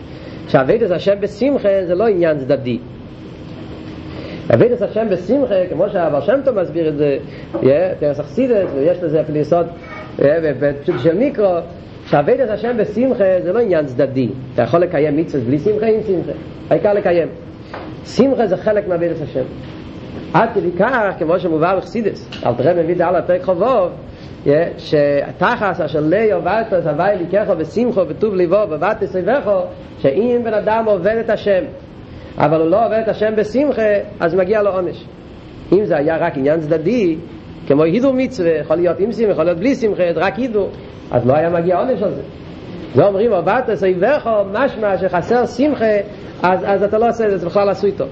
שעבודת 0.48 0.92
השם 0.92 1.16
בשמחה 1.20 1.70
זה 1.88 1.96
לא 1.96 2.08
עניין 2.08 2.40
צדדי. 2.40 2.80
עבודת 4.52 4.82
השם 4.82 5.10
בשמחה, 5.10 5.56
כמו 5.70 5.90
שהבר 5.90 6.22
שם 6.22 6.40
טוב 6.46 6.62
מסביר 6.62 6.90
את 6.90 6.98
זה, 6.98 7.18
תרס 8.00 8.20
אכסידס, 8.20 8.70
ויש 8.76 9.04
לזה 9.04 9.22
אפילו 9.22 9.38
יסוד 9.38 9.66
בפשוט 10.60 10.96
של 11.04 11.18
מיקרו, 11.18 11.58
שעבודת 12.06 12.50
השם 12.50 12.78
בשמחה 12.78 13.24
זה 13.44 13.54
לא 13.54 13.60
עניין 13.60 13.86
צדדי. 13.86 14.30
אתה 14.54 14.62
יכול 14.62 14.80
לקיים 14.80 15.18
מצווה 15.18 15.44
בלי 15.46 15.60
שמחה, 15.60 15.86
עם 15.86 16.00
שמחה. 16.08 16.32
העיקר 16.70 16.94
לקיים. 16.94 17.28
שמחה 18.06 18.48
זה 18.48 18.58
חלק 18.58 18.88
מעבודת 18.88 19.22
השם. 19.22 19.44
עד 20.34 20.50
כדי 20.56 20.72
כך, 20.80 21.14
כמו 21.20 21.40
שמובא 21.40 21.76
בחסידס, 21.76 22.30
אל 22.46 22.54
תראה 22.54 22.74
מביא 22.74 22.96
דעה 22.96 23.12
לפרק 23.12 23.44
חובוב, 23.44 23.90
שתחס 24.78 25.82
אשר 25.86 26.00
לי 26.00 26.32
עובדת 26.32 26.74
הווי 26.86 27.16
ליקחו 27.18 27.56
בשמחו 27.56 28.02
וטוב 28.08 28.36
ליבו 28.36 28.64
ובאת 28.70 29.06
סביבכו 29.06 29.60
שאם 30.00 30.42
בן 30.44 30.54
אדם 30.54 30.86
עובד 30.88 31.16
את 31.20 31.30
השם 31.30 31.64
אבל 32.38 32.62
הוא 32.62 32.70
לא 32.70 32.86
עובד 32.86 33.00
את 33.04 33.08
השם 33.08 33.36
בשמחה 33.36 33.92
אז 34.20 34.36
מגיע 34.36 34.62
לו 34.62 34.70
עונש 34.70 35.06
אם 35.72 35.86
זה 35.86 35.98
היה 35.98 36.18
רק 36.18 36.38
עניין 36.38 36.60
צדדי 36.60 37.16
כמו 37.68 37.84
הידור 37.84 38.14
מצווה 38.14 38.52
יכול 38.52 38.76
להיות 38.76 39.00
עם 39.00 39.12
שמחה 39.12 39.32
יכול 39.32 39.44
להיות 39.44 39.58
בלי 39.58 39.76
שמחה 39.76 40.04
רק 40.16 40.36
הידור 40.36 40.70
אז 41.12 41.28
לא 41.28 41.34
היה 41.34 41.50
מגיע 41.50 41.78
עונש 41.78 42.02
על 42.02 42.12
זה 42.12 42.22
זה 42.96 43.06
אומרים 43.06 43.34
עובדת 43.34 43.74
סביבכו 43.74 44.30
משמע 44.52 44.98
שחסר 44.98 45.46
שמחה 45.46 45.96
אז, 46.44 46.60
אז 46.66 46.84
אתה 46.84 46.98
לא 46.98 47.10
עושה 47.10 47.26
את 47.26 47.30
זה, 47.30 47.38
זה 47.38 47.46
בכלל 47.46 47.70
עשו 47.70 47.88
איתו 47.88 48.06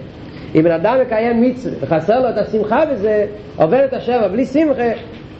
אם 0.55 0.61
בן 0.63 0.71
אדם 0.71 0.97
מקיים 1.01 1.41
מצווה 1.41 1.75
וחסר 1.81 2.19
לו 2.19 2.29
את 2.29 2.37
השמחה 2.37 2.85
בזה, 2.91 3.25
עובד 3.55 3.81
את 3.87 3.93
השם 3.93 4.21
בלי 4.31 4.45
שמחה, 4.45 4.91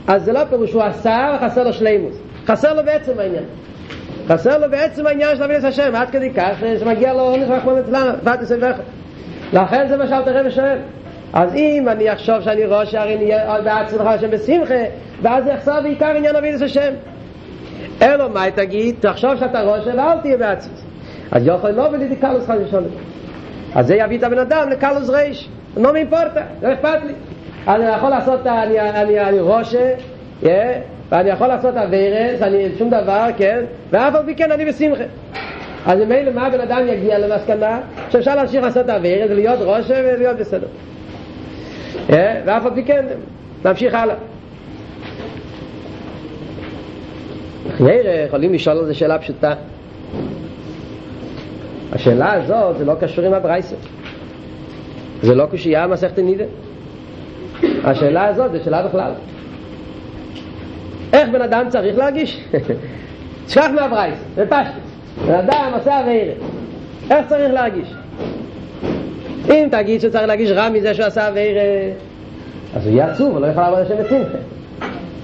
אז 0.08 0.24
זה 0.24 0.32
לא 0.32 0.46
פירוש 0.50 0.70
שהוא 0.70 0.84
עשה 0.84 1.36
וחסר 1.36 1.64
לו 1.64 1.74
שלימוס. 1.74 2.16
חסר 2.46 2.74
לו 2.74 2.84
בעצם 2.86 3.20
העניין. 3.20 3.44
חסר 4.30 4.58
לו 4.58 4.70
בעצם 4.72 5.08
העניין 5.08 5.36
של 5.36 5.44
עבודת 5.44 5.64
השם, 5.64 5.96
עד 5.96 6.10
כדי 6.10 6.34
כך 6.34 6.54
שמגיע 6.80 7.14
לו 7.14 7.20
עונש 7.20 7.50
רחמנא 7.50 7.76
ליצלן, 7.76 8.16
בת 8.24 8.42
יסוד 8.42 8.64
לכן 9.54 9.88
זה 9.88 9.98
מה 9.98 10.08
שאלתר 10.08 10.40
רבי 10.40 10.52
שואל. 10.52 10.78
אז 11.34 11.56
אם 11.56 11.90
אני 11.90 12.14
אחשוב 12.14 12.42
שאני 12.42 12.66
ראש 12.66 12.96
הרי 12.96 13.18
נהיה 13.18 13.62
בעצמך 13.64 14.02
השם 14.02 14.32
בשמחה, 14.32 14.84
ואז 15.22 15.48
יחסר 15.48 15.82
בעיקר 15.82 16.08
עניין 16.16 16.36
עבודת 16.36 16.62
השם. 16.62 16.94
אלו 18.02 18.30
מה 18.30 18.52
תגיד, 18.56 18.96
תחשוב 19.00 19.36
שאתה 19.36 19.62
ראש 19.62 19.88
ואל 19.88 20.22
תהיה 20.22 20.38
בעצמך. 20.38 20.80
אז 21.32 21.48
יוכל 21.48 21.70
לא 21.70 21.82
ולדיקלוס 21.82 22.46
חס 22.46 22.56
ושלום. 22.66 22.84
אז 23.76 23.88
זה 23.88 23.96
יביא 23.96 24.18
את 24.18 24.24
הבן 24.24 24.40
אדם 24.40 24.70
לקלוס 24.70 25.10
רייש, 25.10 25.50
לא 25.78 25.94
מאימפורטה, 25.94 26.42
לא 26.62 26.74
אכפת 26.74 27.04
לי. 27.06 27.14
אני 27.68 27.86
יכול 27.86 28.10
לעשות, 28.10 28.48
אני, 28.48 28.80
אני, 28.80 29.20
אני 29.20 29.40
yeah, 30.44 30.48
ואני 31.12 31.30
יכול 31.30 31.48
לעשות 31.48 31.76
אביירס, 31.78 32.42
אני 32.42 32.68
שום 32.78 32.90
דבר, 32.90 33.28
כן, 33.38 33.64
ואף 33.92 34.16
על 34.16 34.26
פי 34.26 34.36
כן 34.36 34.52
אני 34.52 34.66
בשמחה. 34.66 35.04
אז 35.86 36.00
ממילא 36.00 36.32
מה 36.32 36.48
הבן 36.48 36.60
אדם 36.60 36.88
יגיע 36.88 37.20
למסקנה? 37.20 37.80
שאפשר 38.10 38.36
להמשיך 38.36 38.64
לעשות 38.64 38.90
אביירס 38.90 39.32
ולהיות 39.32 39.60
רושה 39.62 40.02
ולהיות 40.06 40.38
בסדר. 40.38 40.68
Yeah, 42.08 42.14
ואף 42.46 42.66
על 42.66 42.72
פי 42.76 42.84
כן, 42.84 43.06
להמשיך 43.66 43.94
הלאה. 43.94 44.16
יכולים 48.26 48.54
לשאול 48.54 48.78
על 48.78 48.86
זה 48.86 48.94
שאלה 48.94 49.20
פשוטה. 49.20 49.54
השאלה 51.94 52.34
הזאת 52.34 52.78
זה 52.78 52.86
לא 52.86 52.94
קשור 53.00 53.26
עם 53.26 53.34
הברייסה. 53.34 53.76
זה 55.22 55.36
לא 55.36 55.46
קושייה 55.46 55.88
מסכת 55.88 56.20
נידה. 56.20 56.44
השאלה 57.84 58.26
הזאת 58.26 58.52
זה 58.52 58.60
שאלה 58.64 58.88
בכלל. 58.88 59.12
איך 61.14 61.30
בן 61.30 61.42
אדם 61.42 61.66
צריך 61.70 61.98
להרגיש? 61.98 62.44
תשכח 63.46 63.68
מהברייס, 63.76 64.16
זה 64.36 64.46
פשטס. 64.46 65.26
בן 65.28 65.34
אדם 65.34 65.72
עושה 65.78 66.00
אביירה. 66.02 66.34
איך 67.12 67.28
צריך 67.28 67.54
להרגיש? 67.54 67.94
אם 69.50 69.68
תגיד 69.72 70.02
שצריך 70.02 70.28
להרגיש 70.28 70.52
רע 70.52 70.70
מזה 70.70 70.94
שהוא 70.94 71.06
עשה 71.06 71.28
אביירה, 71.28 71.62
אז 72.76 72.86
הוא 72.86 72.94
יהיה 72.94 73.12
עצוב, 73.12 73.32
הוא 73.32 73.40
לא 73.40 73.48
יכול 73.48 73.64
לעבוד 73.64 73.80
השם 73.80 73.96
בשמחה. 74.04 74.38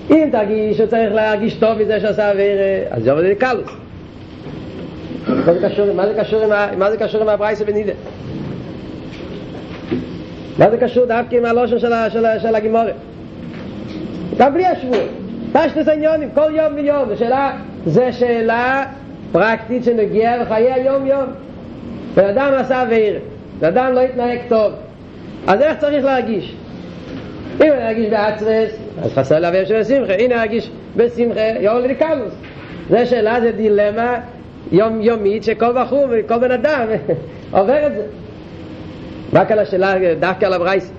אם 0.10 0.30
תגיד 0.32 0.74
שצריך 0.74 1.13
להרגיש 1.13 1.54
טוב 1.54 1.82
מזה 1.82 2.00
שהוא 2.00 2.10
עשה 2.10 2.32
אביירה, 2.32 2.88
אז 2.89 3.04
זה 3.04 3.12
עובד 3.12 3.24
לקלוס. 3.24 3.72
מה 5.27 5.54
זה 6.92 6.98
קשור, 6.98 7.22
עם, 7.22 7.30
הברייסה 7.30 7.65
בנידה? 7.65 7.94
מה 10.60 10.70
זה 10.72 10.77
קשור 10.77 11.06
דווקא 11.06 11.36
עם 11.36 11.46
הלושן 11.46 11.80
של, 11.80 12.56
הגימורת? 12.56 12.96
גם 14.38 14.54
בלי 14.54 14.65
השבוע. 14.65 15.25
פשטוס 15.55 15.88
העניונים, 15.88 16.29
כל 16.33 16.51
יום 16.55 16.75
ויום. 16.75 17.09
זו 17.09 17.17
שאלה, 17.17 17.51
זו 17.85 18.03
שאלה 18.12 18.85
פרקטית 19.31 19.83
שנגיעה 19.83 20.38
לחיי 20.38 20.74
היום 20.74 21.05
יום. 21.05 21.25
בן 22.15 22.25
אדם 22.25 22.53
עשה 22.57 22.81
עביר, 22.81 23.19
בן 23.59 23.67
אדם 23.67 23.93
לא 23.93 24.00
התנהג 24.00 24.39
טוב. 24.47 24.71
אז 25.47 25.62
איך 25.62 25.77
צריך 25.77 26.05
להרגיש? 26.05 26.55
אם 27.63 27.71
אני 27.71 27.88
ארגיש 27.88 28.09
בעצרס, 28.09 28.71
אז 29.03 29.13
חסר 29.13 29.39
להעביר 29.39 29.65
של 29.65 29.83
שמחה. 29.83 30.13
הנה 30.13 30.41
ארגיש 30.41 30.71
בשמחה, 30.95 31.41
יום 31.59 31.77
לדיקלוס. 31.77 32.33
זו 32.89 32.97
שאלה, 33.05 33.41
זו 33.41 33.47
דילמה 33.55 34.19
יום 34.71 35.01
יומית 35.01 35.43
שכל 35.43 35.71
בחור 35.81 36.05
וכל 36.09 36.38
בן 36.38 36.51
אדם 36.51 36.88
עובר 37.51 37.88
את 37.88 37.91
זה. 37.95 38.03
רק 39.33 39.51
על 39.51 39.59
השאלה, 39.59 39.93
דווקא 40.19 40.45
על 40.45 40.53
הברייס. 40.53 40.91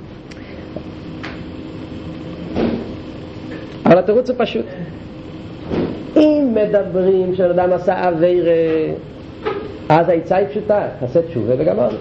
אבל 3.87 3.99
התירוץ 3.99 4.31
הוא 4.31 4.37
פשוט. 4.39 4.65
אם 6.17 6.55
מדברים 6.55 7.35
שאדם 7.35 7.73
עשה 7.73 8.09
אביירה, 8.09 8.53
אז 9.89 10.09
העצה 10.09 10.37
היא 10.37 10.47
פשוטה, 10.49 10.83
תעשה 11.01 11.23
תשובה 11.23 11.55
וגמרנו. 11.59 11.99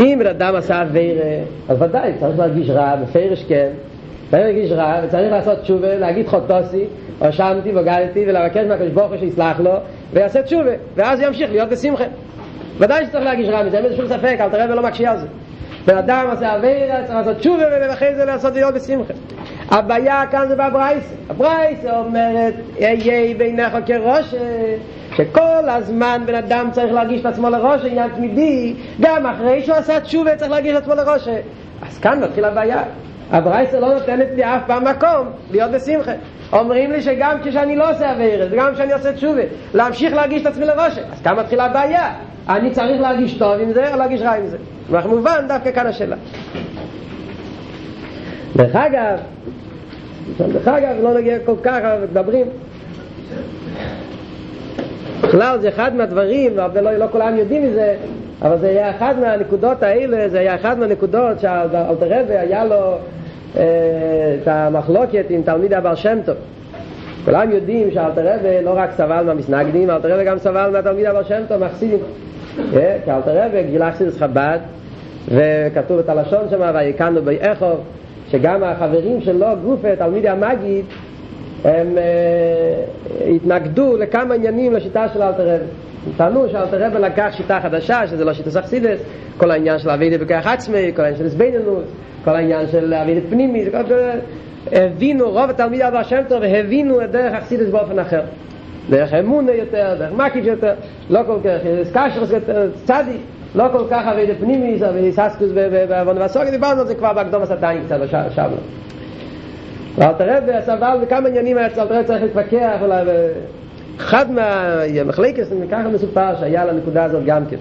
אם 0.00 0.16
בן 0.18 0.26
אדם 0.26 0.54
עשה 0.54 0.82
אביירה, 0.82 1.24
אז 1.68 1.82
ודאי, 1.82 2.12
צריך 2.20 2.38
להרגיש 2.38 2.70
רע, 2.70 2.96
בפרש 2.96 3.44
כן, 3.48 3.68
צריך 4.30 4.42
להרגיש 4.42 4.72
רע, 4.72 5.00
וצריך 5.04 5.32
לעשות 5.32 5.58
תשובה, 5.58 5.94
להגיד 5.94 6.28
חוטוסי, 6.28 6.84
הואשמתי, 7.18 7.72
בוגדתי, 7.72 8.24
ולבקש 8.28 8.64
מהקדוש 8.68 8.90
ברוך 8.90 9.10
הוא 9.10 9.18
שיסלח 9.18 9.60
לו, 9.60 9.72
ויעשה 10.12 10.42
תשובה, 10.42 10.70
ואז 10.96 11.20
ימשיך 11.20 11.50
להיות 11.50 11.68
בשמחה. 11.68 12.04
ודאי 12.78 13.06
שצריך 13.06 13.24
להגיש 13.24 13.48
רע 13.48 13.62
מזה, 13.62 13.76
אין 13.76 13.86
בזה 13.86 13.96
שום 13.96 14.06
ספק, 14.06 14.36
אל 14.40 14.48
תראה 14.48 14.66
ולא 14.70 14.82
מקשיע 14.82 15.10
על 15.10 15.18
זה. 15.18 15.26
בן 15.86 15.96
אדם 15.96 16.26
עושה 16.30 16.56
עבירה, 16.56 17.02
צריך 17.04 17.14
לעשות 17.14 17.36
תשובה, 17.36 17.64
ואחרי 17.80 18.14
זה 18.14 18.24
לעשות 18.24 18.54
להיות 18.54 18.74
בשמחה. 18.74 19.14
הבעיה 19.72 20.22
כאן 20.30 20.48
זה 20.48 20.54
בברייתא. 20.54 21.14
הברייתא 21.30 21.78
אומרת, 21.84 22.54
היה 22.80 23.34
בעיניך 23.34 23.76
כרשע, 23.86 24.34
שכל 25.16 25.68
הזמן 25.68 26.22
בן 26.26 26.34
אדם 26.34 26.68
צריך 26.72 26.92
להרגיש 26.92 27.20
את 27.20 27.26
עצמו 27.26 27.50
לרשע, 27.50 27.84
עניין 27.84 28.10
תמידי, 28.16 28.74
גם 29.00 29.26
אחרי 29.26 29.62
שהוא 29.62 29.76
עשה 29.76 30.00
תשובה 30.00 30.36
צריך 30.36 30.50
להרגיש 30.50 30.76
את 30.76 30.82
עצמו 30.82 30.94
לרשע. 30.94 31.28
אז 31.88 31.98
כאן 31.98 32.24
מתחיל 32.24 32.44
הבעיה. 32.44 32.82
הברייתא 33.30 33.74
לא 33.74 33.94
נותנת 33.94 34.26
לי 34.36 34.44
אף 34.44 34.62
פעם 34.66 34.84
מקום 34.84 35.28
להיות 35.50 35.70
בשמחה. 35.70 36.12
אומרים 36.52 36.92
לי 36.92 37.02
שגם 37.02 37.36
כשאני 37.44 37.76
לא 37.76 37.90
עושה 37.90 38.12
עבירות, 38.12 38.48
וגם 38.50 38.74
כשאני 38.74 38.92
עושה 38.92 39.12
תשובה, 39.12 39.42
להמשיך 39.74 40.14
להרגיש 40.14 40.42
את 40.42 40.46
עצמי 40.46 40.64
לרשע. 40.64 40.98
אז 41.12 41.22
כאן 41.22 41.38
מתחילה 41.38 41.64
הבעיה. 41.64 42.12
אני 42.48 42.70
צריך 42.70 43.00
להרגיש 43.00 43.34
טוב 43.34 43.60
עם 43.60 43.72
זה 43.72 43.92
או 43.92 43.98
להרגיש 43.98 44.20
רע 44.22 44.34
עם 44.34 44.46
זה. 44.46 44.56
כמובן, 45.02 45.44
דווקא 45.48 45.72
כאן 45.72 45.86
השאלה. 45.86 46.16
דרך 48.56 48.76
אגב, 48.76 49.18
דרך 50.38 50.68
אגב, 50.68 50.96
לא 51.02 51.14
נגיע 51.14 51.38
כל 51.44 51.54
כך, 51.62 51.78
אבל 51.82 52.04
מדברים. 52.10 52.46
בכלל 55.22 55.58
זה 55.60 55.68
אחד 55.68 55.96
מהדברים, 55.96 56.58
אבל 56.58 56.96
לא, 56.96 57.06
כולם 57.12 57.36
יודעים 57.36 57.70
מזה, 57.70 57.94
אבל 58.42 58.58
זה 58.58 58.68
היה 58.68 58.90
אחד 58.90 59.14
מהנקודות 59.20 59.82
האלה, 59.82 60.28
זה 60.28 60.38
היה 60.40 60.54
אחד 60.54 60.78
מהנקודות 60.78 61.40
שאלתרבה 61.40 62.40
היה 62.40 62.64
לו 62.64 62.96
אה, 63.56 63.62
את 64.42 64.48
המחלוקת 64.48 65.24
עם 65.28 65.42
תלמיד 65.42 65.72
הבר 65.72 65.94
שם 65.94 66.18
טוב. 66.24 66.36
כולם 67.24 67.50
יודעים 67.50 67.90
שאלתרבה 67.90 68.60
לא 68.60 68.72
רק 68.76 68.90
סבל 68.96 69.22
מהמסנגדים, 69.22 69.90
אלתרבה 69.90 70.24
גם 70.24 70.38
סבל 70.38 70.70
מהתלמיד 70.72 71.06
הבר 71.06 71.22
שם 71.22 71.42
טוב, 71.48 71.64
מחסידים. 71.64 71.98
אה, 72.76 72.96
כי 73.04 73.10
אלתרבה 73.10 73.62
גילה 73.62 73.92
חסידס 73.92 74.18
חב"ד, 74.18 74.58
וכתוב 75.28 75.98
את 75.98 76.08
הלשון 76.08 76.44
שם, 76.50 76.60
ויקנו 76.74 77.22
באיכו, 77.22 77.66
שגם 78.32 78.62
החברים 78.64 79.20
שלו, 79.20 79.46
גופה, 79.64 79.96
תלמידי 79.96 80.28
המגיד, 80.28 80.84
הם 81.64 81.98
אה, 81.98 83.32
התנגדו 83.34 83.96
לכמה 83.96 84.34
עניינים 84.34 84.72
לשיטה 84.72 85.08
של 85.14 85.22
אלתר. 85.22 85.48
הם 85.50 86.12
טענו 86.16 86.48
שאלתר 86.48 86.86
רבי 86.86 86.98
לקח 86.98 87.28
שיטה 87.36 87.60
חדשה, 87.62 88.06
שזה 88.06 88.24
לא 88.24 88.32
שיטה 88.32 88.50
סכסידס, 88.50 89.00
כל 89.36 89.50
העניין 89.50 89.78
של 89.78 89.90
אבידי 89.90 90.18
בכוח 90.18 90.46
עצמי, 90.46 90.92
כל 90.96 91.02
העניין 91.02 91.18
של 91.18 91.26
הסביננות, 91.26 91.84
כל 92.24 92.30
העניין 92.30 92.66
של 92.66 92.94
אבידי 92.94 93.20
פנימי, 93.20 93.64
הבינו, 94.72 95.30
רוב 95.30 95.50
התלמידי 95.50 95.88
אבר 95.88 96.02
שם 96.02 96.20
טוב, 96.28 96.42
הבינו 96.42 97.04
את 97.04 97.10
דרך 97.10 97.32
אכסידס 97.32 97.68
באופן 97.70 97.98
אחר. 97.98 98.20
דרך 98.90 99.14
אמונה 99.14 99.52
יותר, 99.52 99.94
דרך 99.98 100.12
מקיף 100.12 100.44
יותר, 100.44 100.72
לא 101.10 101.20
כל 101.26 101.38
כך, 101.44 101.58
קשרס 101.92 102.30
יותר, 102.30 102.70
צדי, 102.84 103.16
לא 103.54 103.64
כל 103.72 103.84
כך 103.90 104.06
אבידי 104.06 104.34
פנימי, 104.34 104.78
אבידי 104.88 105.12
ססקוס 105.12 105.48
ועוון 105.88 106.22
וסוגי, 106.22 106.50
דיברנו 106.50 106.80
על 106.80 106.86
זה 106.86 106.94
כבר 106.94 107.12
בהקדום 107.12 107.42
הסתיים 107.42 107.84
קצת, 107.86 107.96
שם 108.34 108.50
לא. 108.50 108.56
ואל 109.98 110.12
תראה 110.12 110.62
סבל 110.62 110.98
בכמה 111.02 111.28
עניינים 111.28 111.58
היה 111.58 111.70
תראה 111.70 112.04
צריך 112.04 112.22
להתווכח 112.22 112.78
אולי 112.82 113.02
אחד 113.98 114.30
מהמחלקת 114.30 115.46
ככה 115.70 115.88
מסופר 115.88 116.36
שהיה 116.40 116.64
לנקודה 116.64 117.04
הזאת 117.04 117.24
גם 117.24 117.46
כן. 117.46 117.56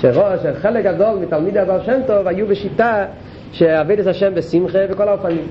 שראש, 0.00 0.40
שחלק 0.42 0.84
גדול 0.84 1.18
מתלמידי 1.18 1.58
הבר 1.58 1.82
שם 1.82 2.00
טוב 2.06 2.26
היו 2.26 2.46
בשיטה 2.46 3.04
שעבד 3.52 3.98
את 3.98 4.06
השם 4.06 4.34
בשמחה 4.34 4.78
בכל 4.90 5.08
האופנים. 5.08 5.46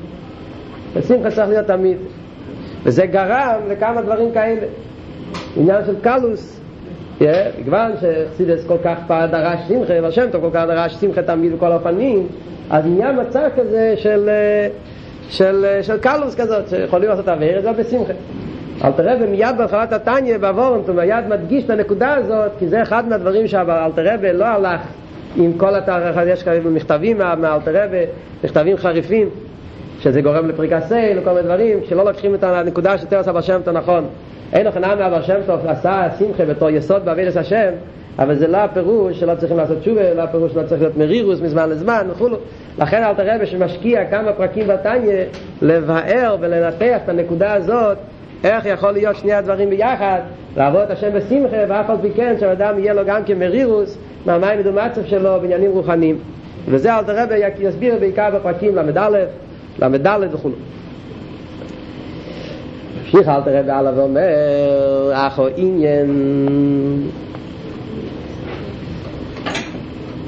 בשמחה 0.96 1.32
צריך 1.32 1.50
להיות 1.50 1.68
תמיד. 1.68 1.98
וזה 2.84 3.06
גרם 3.06 3.60
לכמה 3.70 4.02
דברים 4.02 4.32
כאלה. 4.32 4.68
עניין 5.58 5.86
של 5.86 5.96
קלוס 6.02 6.61
בגלל 7.60 7.92
שחסידס 8.02 8.66
כל 8.68 8.78
כך 8.84 8.98
דרש 9.10 9.60
שמחה 9.68 9.94
והשם 10.04 10.26
טוב 10.32 10.42
כל 10.42 10.50
כך 10.54 10.64
דרש 10.68 10.94
שמחה 10.94 11.22
תמיד 11.22 11.54
בכל 11.54 11.72
האופנים 11.72 12.28
אז 12.70 12.86
נהיה 12.86 13.12
מצב 13.12 13.48
כזה 13.56 13.94
של 13.98 14.30
של, 15.32 15.66
של 15.82 15.98
קלוס 15.98 16.36
כזאת, 16.36 16.70
שיכולים 16.70 17.10
לעשות 17.10 17.28
עבירת, 17.28 17.64
זה 17.64 17.72
בשמחה. 17.72 18.14
אל 18.84 18.92
תראה 18.92 19.16
מיד 19.28 19.58
בהתחלת 19.58 19.94
התניא 19.94 20.38
בעוורנט, 20.38 20.88
הוא 20.88 20.96
מיד 20.96 21.28
מדגיש 21.30 21.66
את 21.66 21.70
הנקודה 21.70 22.14
הזאת, 22.14 22.52
כי 22.60 22.68
זה 22.68 22.82
אחד 22.82 23.08
מהדברים 23.08 23.48
שאלתרבה 23.48 24.34
לא 24.34 24.46
הלך 24.46 24.82
עם 25.36 25.54
כל 25.58 25.76
התארך, 25.76 26.18
יש 26.28 26.44
כאלה 26.44 26.60
מכתבים 26.70 27.18
מאלתרבה, 27.18 27.98
מכתבים 28.44 28.78
חריפים, 28.78 29.30
שזה 30.00 30.22
גורם 30.22 30.50
לפריקה 30.50 30.82
סייל 30.82 31.20
וכל 31.20 31.30
מיני 31.30 31.44
דברים, 31.44 31.82
כשלא 31.82 32.06
לוקחים 32.06 32.36
את 32.36 32.44
הנקודה 32.44 32.98
של 32.98 33.06
תרס 33.06 33.28
אבר 33.28 33.42
שם 33.42 33.62
טוב 33.66 33.78
נכון. 33.78 34.06
אין 34.54 34.66
לך 34.66 34.78
נעמי 34.78 35.06
אבר 35.06 35.22
שם 35.22 35.40
טוב 35.46 35.60
עשה 35.68 36.08
שמחה 36.20 36.46
בתור 36.46 36.70
יסוד 36.70 37.06
בעבירת 37.06 37.36
השם, 37.36 37.70
אבל 38.20 38.36
זה 38.36 38.48
לא 38.48 38.58
הפירוש 38.58 39.20
שלא 39.20 39.36
צריכים 39.36 39.58
לעשות 39.58 39.80
תשובה, 39.80 40.14
לא 40.14 40.22
הפירוש 40.22 40.52
שלא 40.52 40.64
צריך 40.64 40.82
להיות 40.82 40.98
מרירוס 40.98 41.42
מזמן 41.42 41.70
לזמן 41.70 42.08
וכולו. 42.12 42.38
לכן 42.80 43.04
אל 43.04 43.14
תראה 43.14 43.46
שמשקיע 43.46 44.06
כמה 44.06 44.34
פרקים 44.34 44.68
בתניא 44.68 45.24
לבאר 45.62 46.38
ולנתח 46.40 46.98
את 47.04 47.10
הנקודה 47.10 47.54
הזאת, 47.54 47.98
איך 48.44 48.66
יכול 48.66 48.92
להיות 48.92 49.16
שני 49.16 49.34
הדברים 49.34 49.70
ביחד, 49.70 50.20
לעבוד 50.58 50.82
את 50.82 50.92
השם 50.92 51.10
בשמחה, 51.14 51.58
ואף 51.68 51.90
על 51.90 51.98
פי 52.02 52.12
כן 52.16 52.36
שאדם 52.40 52.80
יהיה 52.80 52.94
לו 52.94 53.02
גם 53.06 53.24
כמרירוס 53.24 53.98
מהמים 54.26 54.60
מדומצב 54.60 55.06
שלו 55.06 55.40
בעניינים 55.42 55.72
רוחניים. 55.72 56.18
וזה 56.68 56.96
אל 56.96 57.04
תראה 57.04 57.48
יסביר 57.60 57.96
בעיקר 58.00 58.30
בפרקים 58.34 58.76
ל"א, 58.76 59.10
ל"ד 59.80 60.08
וכולו. 60.32 60.56
ממשיך 63.14 63.30
אל 63.30 63.42
תראה 63.42 63.64
בעלה 63.64 63.92
ואומר, 63.96 64.22
אחו 65.14 65.48
עניין 65.56 66.08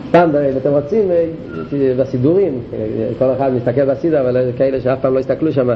סתם, 0.10 0.30
אם 0.52 0.58
אתם 0.58 0.70
רוצים, 0.70 1.12
בסידורים, 2.00 2.60
כל 3.20 3.26
אחד 3.38 3.54
מסתכל 3.54 3.86
בסידור, 3.86 4.20
אבל 4.20 4.52
כאלה 4.58 4.82
שאף 4.82 5.00
פעם 5.02 5.14
לא 5.14 5.20
הסתכלו 5.20 5.52
שם, 5.52 5.70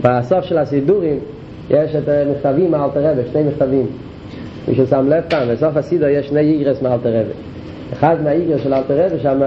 בסוף 0.00 0.44
של 0.44 0.58
הסידורים 0.58 1.18
יש 1.70 1.96
את 1.96 2.08
מכתבים 2.30 2.70
מאלתר 2.70 3.10
רבי, 3.10 3.20
שני 3.32 3.42
מכתבים. 3.42 3.86
מי 4.68 4.74
ששם 4.74 5.08
לב 5.08 5.24
כאן, 5.30 5.48
בסוף 5.52 5.76
הסידור 5.76 6.08
יש 6.08 6.28
שני 6.28 6.40
איגרס 6.40 6.82
מאלתר 6.82 7.08
רבי. 7.08 7.32
אחד 7.92 8.16
מהאיגרס 8.24 8.60
של 8.62 8.74
אלתר 8.74 9.06
רבי 9.06 9.18
שם 9.22 9.40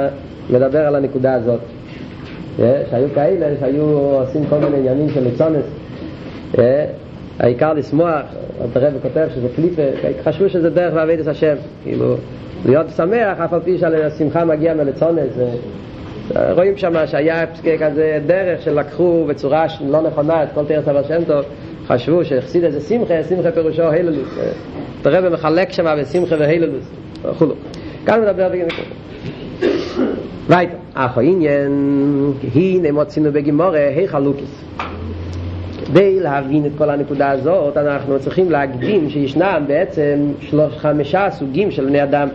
מדבר 0.50 0.88
על 0.88 0.96
הנקודה 0.96 1.34
הזאת. 1.34 1.60
שהיו 2.58 3.08
כאלה 3.16 3.56
שהיו 3.60 3.84
עושים 3.84 4.46
כל 4.50 4.58
מיני 4.58 4.78
עניינים 4.78 5.10
של 5.10 5.24
ליצונס. 5.24 5.66
העיקר 7.42 7.74
לשמוח, 7.74 8.22
הרב 8.76 8.94
כותב 9.02 9.28
שזה 9.36 9.48
קליפה, 9.56 9.82
חשבו 10.24 10.50
שזה 10.50 10.70
דרך 10.70 10.94
לעבד 10.94 11.20
את 11.20 11.28
השם, 11.28 11.56
כאילו, 11.84 12.16
להיות 12.66 12.86
שמח, 12.96 13.40
אף 13.40 13.54
על 13.54 13.60
פי 13.60 13.78
שהשמחה 13.78 14.46
מגיעה 14.46 14.76
מלצונס, 14.76 15.34
רואים 16.36 16.78
שם 16.78 17.08
שהיה 17.08 17.46
כזה 17.80 18.20
דרך 18.26 18.62
שלקחו 18.62 19.26
בצורה 19.30 19.66
לא 19.88 20.02
נכונה 20.02 20.44
את 20.44 20.48
כל 20.54 20.66
תרס 20.68 20.88
אבל 20.88 21.04
שם 21.04 21.24
טוב, 21.24 21.46
חשבו 21.88 22.26
שהחסיד 22.26 22.64
איזה 22.64 22.82
שמחה, 22.82 23.24
שמחה 23.30 23.52
פירושו 23.52 23.90
היללוס, 23.90 24.38
הרב 25.06 25.34
מחלק 25.34 25.72
שם 25.72 25.96
בשמחה 26.00 26.36
והיללוס, 26.40 26.86
וכולו. 27.24 27.56
כאן 28.06 28.22
מדבר 28.22 28.50
בגלל 28.50 28.68
weiter 30.50 30.98
ach 30.98 31.20
עניין 31.22 32.34
הנה 32.56 32.92
מוצאים 32.92 33.26
בגימורה 33.34 33.78
היי 33.78 34.08
חלוקס 34.08 34.64
כדי 35.92 36.20
להבין 36.20 36.66
את 36.66 36.72
כל 36.78 36.90
הנקודה 36.90 37.32
הזאת 37.32 37.78
אנחנו 37.78 38.20
צריכים 38.20 38.52
להקדים 38.52 39.10
שישנם 39.10 39.64
בעצם 39.68 40.32
שלוש 40.42 40.78
חמישה 40.78 41.32
סוגים 41.32 41.72
של 41.72 41.86
בני 41.86 42.04
אדם. 42.04 42.28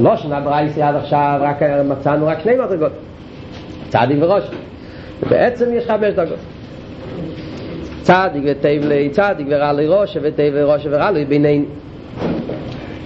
לא 0.00 0.16
שנה 0.16 0.40
ברייסי 0.40 0.82
עד 0.82 0.94
עכשיו 0.94 1.38
רק 1.42 1.62
מצאנו 1.88 2.26
רק 2.26 2.40
שני 2.40 2.56
מדרגות. 2.56 2.92
צדיק 3.88 4.16
וראש. 4.20 4.44
בעצם 5.30 5.64
יש 5.72 5.86
חמש 5.86 6.14
דרגות. 6.14 6.38
צדיק 8.02 8.42
וטייב 8.46 8.84
לי 8.84 9.08
צדיק 9.08 9.46
ורע 9.50 9.72
לי 9.72 9.86
ראש 9.88 10.16
וטייב 10.22 10.54
וראש 10.56 10.86
ורע 10.90 11.10
לי 11.10 11.24
בינינו. 11.24 11.64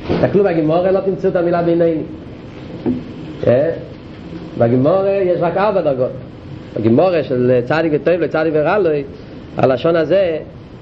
תסתכלו 0.09 0.45
בגימורה 0.45 0.91
לא 0.91 1.01
תמצאו 1.01 1.31
את 1.31 1.37
המילה 1.37 1.63
בינינו. 1.63 2.03
בגימורה 4.59 5.11
יש 5.11 5.39
רק 5.41 5.57
ארבע 5.57 5.81
דרגות 5.81 6.11
בגימורה 6.79 7.23
של 7.23 7.61
צדיק 7.65 7.93
וטוב 7.95 8.15
לצדיק 8.15 8.53
ורלוי 8.57 9.05
הלשון 9.57 9.97
הזה 9.97 10.39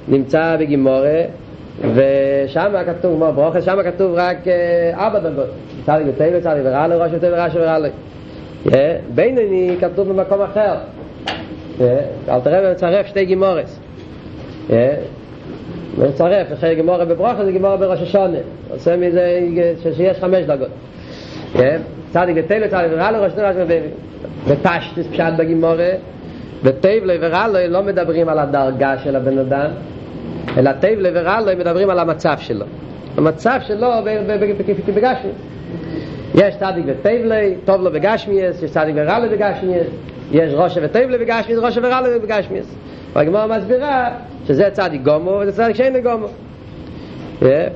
נמצא 0.09 0.57
בגימורה 0.61 1.23
ושם 1.95 2.73
כתוב, 2.87 3.17
כמו 3.17 3.33
ברוכה, 3.33 3.63
שם 3.63 3.79
כתוב 3.85 4.13
רק 4.15 4.37
ארבע 4.95 5.19
דרגות. 5.19 5.47
צדיק 5.87 6.07
וטוב 6.07 6.27
לצדיק 6.27 6.63
ורלוי, 6.65 6.97
ראש 6.97 7.11
וטוב 7.15 7.31
וראש 7.33 7.53
ורלוי. 7.55 7.91
בינוני 9.15 9.77
כתוב 9.81 10.09
במקום 10.09 10.43
אחר. 10.43 10.75
אל 12.29 12.41
תראה 12.45 12.71
ומצרף 12.71 13.07
שתי 13.07 13.25
גימורס 13.25 13.81
מצרף, 15.99 16.53
אחרי 16.53 16.75
גימורה 16.75 17.05
בברוכה 17.05 17.45
זה 17.45 17.53
גימורה 17.53 17.77
בראש 17.77 18.03
השונה. 18.03 18.39
עושה 18.71 18.97
מזה 18.97 19.41
שיש 19.97 20.19
חמש 20.19 20.45
דרגות 20.45 20.69
צדיק 22.17 22.37
ותל 22.39 22.67
צדיק 22.67 22.93
ורע 22.93 23.11
ראש 23.11 23.33
נראה 23.37 23.53
בפשטס 24.49 25.07
פשט 25.11 25.33
בגימורה. 25.39 25.91
וטייב 26.63 27.03
ורע 27.21 27.47
לא 27.69 27.83
מדברים 27.83 28.29
על 28.29 28.39
הדרגה 28.39 28.99
של 28.99 29.17
הבן 29.17 29.39
אדם 29.39 29.71
אלא 30.59 30.73
טייב 30.73 30.99
ורע 31.15 31.39
מדברים 31.59 31.91
על 31.91 31.99
המצב 31.99 32.37
שלו. 32.39 32.67
המצב 33.17 33.59
שלו 33.67 33.89
בגשמי 34.95 35.31
יש 36.35 36.57
צדיק 36.57 36.85
וטייב 36.87 37.33
טוב 37.65 37.83
לו 37.83 37.93
בגשמיאס 37.93 38.63
יש 38.63 38.71
צדיק 38.71 38.95
ורע 38.97 39.19
לו 39.19 39.31
בגשמיאס 39.31 39.87
יש 40.33 40.53
ראש 40.55 40.79
וטייב 40.83 41.11
לו 41.11 41.19
בגשמיאס 41.19 41.61
ראש 41.63 41.79
ורע 41.83 42.01
לו 42.01 42.21
בגשמיאס 42.23 42.75
והגימורה 43.13 43.47
מסבירה 43.47 44.11
שזה 44.49 44.71
צדיק 44.73 45.03
גומו 45.03 45.31
וזה 45.31 45.53
צדיק 45.53 45.77
שאין 45.77 45.93
לגומו 45.93 46.27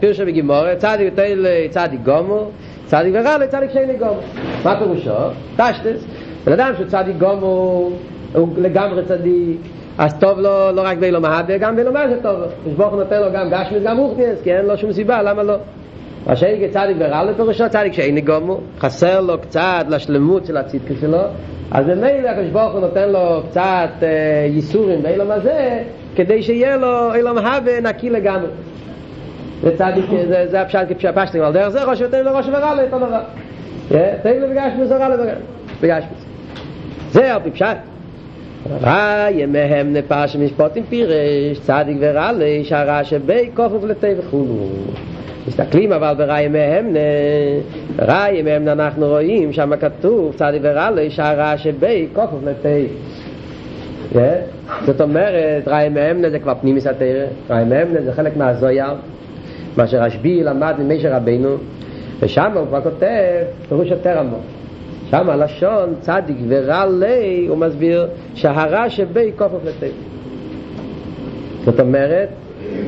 פירשה 0.01 0.25
בגימורה 0.25 0.77
צדיק 0.77 1.13
וטייב 1.13 1.39
צדיק 1.71 2.01
גומו 2.05 2.51
צדיק 2.91 3.15
ורע 3.15 3.39
לצדיק 3.39 3.71
שאין 3.71 3.89
לגום 3.89 4.17
מה 4.65 4.79
פירושו? 4.79 5.11
תשתס 5.57 6.05
בן 6.45 6.53
אדם 6.53 6.73
שהוא 6.77 6.87
צדיק 6.87 7.17
גום 7.17 7.39
הוא, 7.41 7.93
לגמרי 8.59 9.05
צדיק 9.05 9.61
אז 9.99 10.19
טוב 10.19 10.39
לו 10.39 10.73
לא 10.73 10.83
רק 10.85 10.99
באילו 10.99 11.21
מהבה 11.21 11.59
גם 11.59 11.77
באילו 11.77 11.93
מה 11.93 12.09
זה 12.09 12.23
טוב 12.23 12.39
לו. 12.39 12.47
כשבוך 12.67 12.95
נותן 12.95 13.21
לו 13.21 13.27
גם 13.33 13.51
גשמית 13.51 13.83
גם 13.83 13.99
רוחניאס 13.99 14.43
כי 14.43 14.53
אין 14.53 14.67
לו 14.67 14.79
שום 14.79 14.93
סיבה 14.93 15.23
למה 15.23 15.43
לא? 15.43 15.55
מה 16.27 16.37
שאין 16.37 16.69
כצדיק 16.69 16.97
ורע 17.01 17.25
לפירושו 17.25 17.65
צדיק 17.71 17.93
שאין 17.93 18.15
לגום 18.15 18.61
חסר 18.81 19.21
לו 19.21 19.39
קצת 19.39 19.85
לשלמות 19.89 20.47
של 20.47 20.57
הצדקה 20.57 20.95
שלו 21.01 21.23
אז 21.71 21.87
במילא 21.87 22.31
כשבוך 22.43 22.73
הוא 22.73 22.81
נותן 22.81 23.09
לו 23.09 23.43
קצת 23.51 23.91
אה, 24.03 24.47
ייסורים 24.49 25.03
באילו 25.03 25.25
מה 25.25 25.41
זה 25.41 25.83
כדי 26.17 26.43
שיהיה 26.43 26.77
לו 26.77 27.15
אילו 27.15 27.35
מהבה 27.35 27.81
נקי 27.81 28.11
לגמרי 28.11 28.49
זה 29.63 29.77
צדיק, 29.77 30.05
זה, 30.29 30.47
זה 30.51 30.61
הפשט 30.61 30.87
כפשטים, 30.99 31.43
על 31.43 31.53
דרך 31.53 31.69
זה 31.69 31.85
ראש 31.85 32.01
ותן 32.03 32.25
לראש 32.25 32.49
ורע 32.49 32.75
לו, 32.75 32.83
אותו 32.83 32.99
דבר. 32.99 33.21
תן 34.23 34.37
לו 34.41 34.49
בגש 34.51 34.73
מזה 34.81 34.97
רע 34.97 35.09
לו 35.09 35.25
בגש 35.83 36.05
מזה. 36.05 36.27
זה 37.11 37.35
על 37.35 37.41
פי 37.43 37.51
פשט. 37.51 37.77
רע 38.83 39.27
ימיהם 39.31 39.93
נפש 39.93 40.37
משפוטים 40.37 40.85
פירש, 40.89 41.59
צדיק 41.63 41.97
ורע 42.01 42.33
לי, 42.33 42.65
שהרע 42.65 43.05
שבי 43.05 43.51
כופף 43.55 43.85
לתי 43.85 44.07
וכולו. 44.19 44.69
מסתכלים 45.49 45.93
אבל 45.93 46.15
ברע 46.19 46.41
ימיהם 46.41 46.97
רע 47.99 48.27
ימיהם 48.33 48.69
אנחנו 48.69 49.09
רואים 49.09 49.53
שם 49.53 49.77
כתוב 49.81 50.35
צדיק 50.35 50.63
ורע 50.65 50.91
לי, 50.91 51.11
שהרע 51.11 51.59
שבי 51.59 52.09
כופף 52.13 52.45
לתי. 52.45 52.87
זאת 54.87 55.01
אומרת, 55.01 55.69
רע 55.69 55.83
ימיהם 55.83 56.31
זה 56.31 56.39
כבר 56.39 56.55
פנימיס 56.61 56.87
התרא, 56.87 57.25
רע 57.51 57.61
ימיהם 57.61 57.89
זה 58.05 58.13
חלק 58.13 58.37
מהזויר. 58.37 58.93
מה 59.77 59.87
שרשב"י 59.87 60.43
למד 60.43 60.75
ממשה 60.79 61.17
רבנו 61.17 61.57
ושם 62.21 62.53
הוא 62.55 62.67
כבר 62.67 62.83
כותב 62.83 63.43
פירוש 63.69 63.89
יותר 63.89 64.19
עמוק. 64.19 64.43
שם 65.11 65.31
הלשון 65.31 65.95
צדיק 66.01 66.37
ורע 66.49 66.87
לי 66.87 67.47
הוא 67.49 67.57
מסביר 67.57 68.07
שהרע 68.35 68.91
שבי 68.91 69.31
כופף 69.37 69.65
לטבע 69.65 69.89
זאת 71.65 71.81
אומרת 71.81 72.29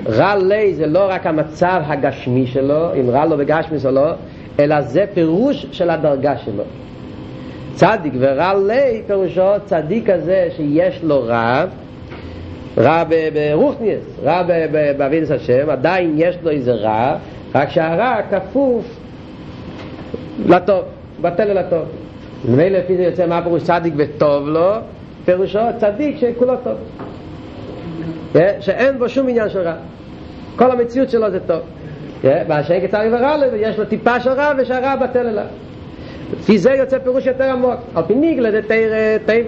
רע 0.07 0.37
לי 0.37 0.75
זה 0.75 0.87
לא 0.87 1.07
רק 1.09 1.27
המצב 1.27 1.83
הגשמי 1.85 2.47
שלו 2.47 2.95
אם 3.01 3.11
רע 3.11 3.27
לו 3.27 3.37
בגשמי 3.37 3.79
או 3.85 3.91
לא 3.91 4.11
אלא 4.61 4.81
זה 4.81 5.05
פירוש 5.15 5.67
של 5.73 5.91
הדרגה 5.91 6.39
שלו. 6.39 6.63
צדיק 7.75 8.13
ורע 8.19 8.55
לי 8.55 9.03
פירושו 9.07 9.51
צדיק 9.65 10.11
הזה 10.11 10.49
שיש 10.57 11.01
לו 11.03 11.23
רע 11.23 11.65
רע 12.79 13.05
ברוכניאס, 13.35 14.03
רע 14.25 14.43
באבידס 14.97 15.31
השם, 15.31 15.71
עדיין 15.71 16.15
יש 16.17 16.37
לו 16.43 16.51
איזה 16.51 16.73
רע, 16.73 17.17
רק 17.55 17.71
שהרע 17.71 18.17
כפוף 18.31 18.85
לטוב, 20.47 20.85
בטל 21.21 21.51
אל 21.51 21.59
הטוב. 21.59 21.85
ומילא 22.45 22.79
לפי 22.79 22.97
זה 22.97 23.03
יוצא 23.03 23.27
מה 23.27 23.43
פירוש 23.43 23.63
צדיק 23.63 23.95
וטוב 23.97 24.49
לו, 24.49 24.71
פירושו 25.25 25.59
צדיק 25.79 26.17
שכולו 26.17 26.55
טוב. 26.65 26.77
שאין 28.61 28.99
בו 28.99 29.09
שום 29.09 29.29
עניין 29.29 29.49
של 29.49 29.61
רע. 29.61 29.75
כל 30.57 30.71
המציאות 30.71 31.11
שלו 31.11 31.31
זה 31.31 31.41
טוב. 31.41 31.61
והשאין 32.23 32.87
כצדיק 32.87 33.13
ורע 33.13 33.37
לו, 33.37 33.57
יש 33.57 33.79
לו 33.79 33.85
טיפה 33.85 34.21
של 34.21 34.31
רע 34.31 34.53
ושהרע 34.59 34.97
בטל 34.97 35.27
אליו. 35.27 35.45
לפי 36.33 36.59
זה 36.59 36.71
יוצא 36.71 36.99
פירוש 36.99 37.27
יותר 37.27 37.45
עמוק. 37.45 37.81
על 37.95 38.03
פי 38.07 38.15
ניגלה 38.15 38.51
זה 38.51 38.61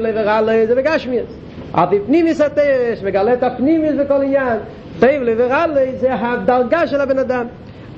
לו 0.01 0.09
ורע 0.15 0.41
לו 0.41 0.53
זה 0.67 0.75
בגשמיאס. 0.75 1.44
אבל 1.75 1.99
פנימיס 2.07 2.41
התרש 2.41 3.03
מגלה 3.05 3.33
את 3.33 3.43
הפנימיס 3.43 3.93
בכל 3.99 4.23
עניין. 4.23 4.59
טייב 5.01 5.23
לי 5.23 5.35
ורע 5.37 5.67
לי 5.67 5.97
זה 5.97 6.15
הדרגה 6.15 6.87
של 6.87 7.01
הבן 7.01 7.19
אדם. 7.19 7.47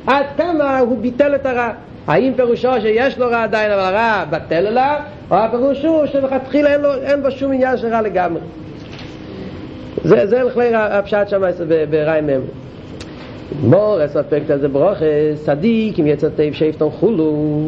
עד 0.07 0.27
כמה 0.37 0.79
הוא 0.79 0.99
ביטל 0.99 1.35
את 1.35 1.47
הרע. 1.47 1.71
האם 2.07 2.33
פירושו 2.37 2.81
שיש 2.81 3.19
לו 3.19 3.27
רע 3.27 3.43
עדיין 3.43 3.73
אבל 3.73 3.81
הרע 3.81 4.25
בטל 4.31 4.67
אליו 4.67 5.01
או 5.31 5.37
הפירושו 5.37 6.07
שבכתחילה 6.07 6.73
אין, 6.73 6.81
אין 7.03 7.23
בו 7.23 7.31
שום 7.31 7.53
עניין 7.53 7.77
של 7.77 7.87
רע 7.87 8.03
לגמרי? 8.03 8.41
זה, 10.05 10.27
זה 10.27 10.43
לכלי 10.43 10.75
הפשט 10.75 11.29
שם 11.29 11.43
ברעי 11.91 12.21
מם 12.21 12.41
מור 13.63 14.05
אספקט 14.05 14.51
הזה 14.51 14.69
ברוך 14.69 14.99
צדיק 15.45 15.99
אם 15.99 16.07
יצא 16.07 16.29
טייב 16.29 16.55
שפטון 16.55 16.91
חולו 16.91 17.67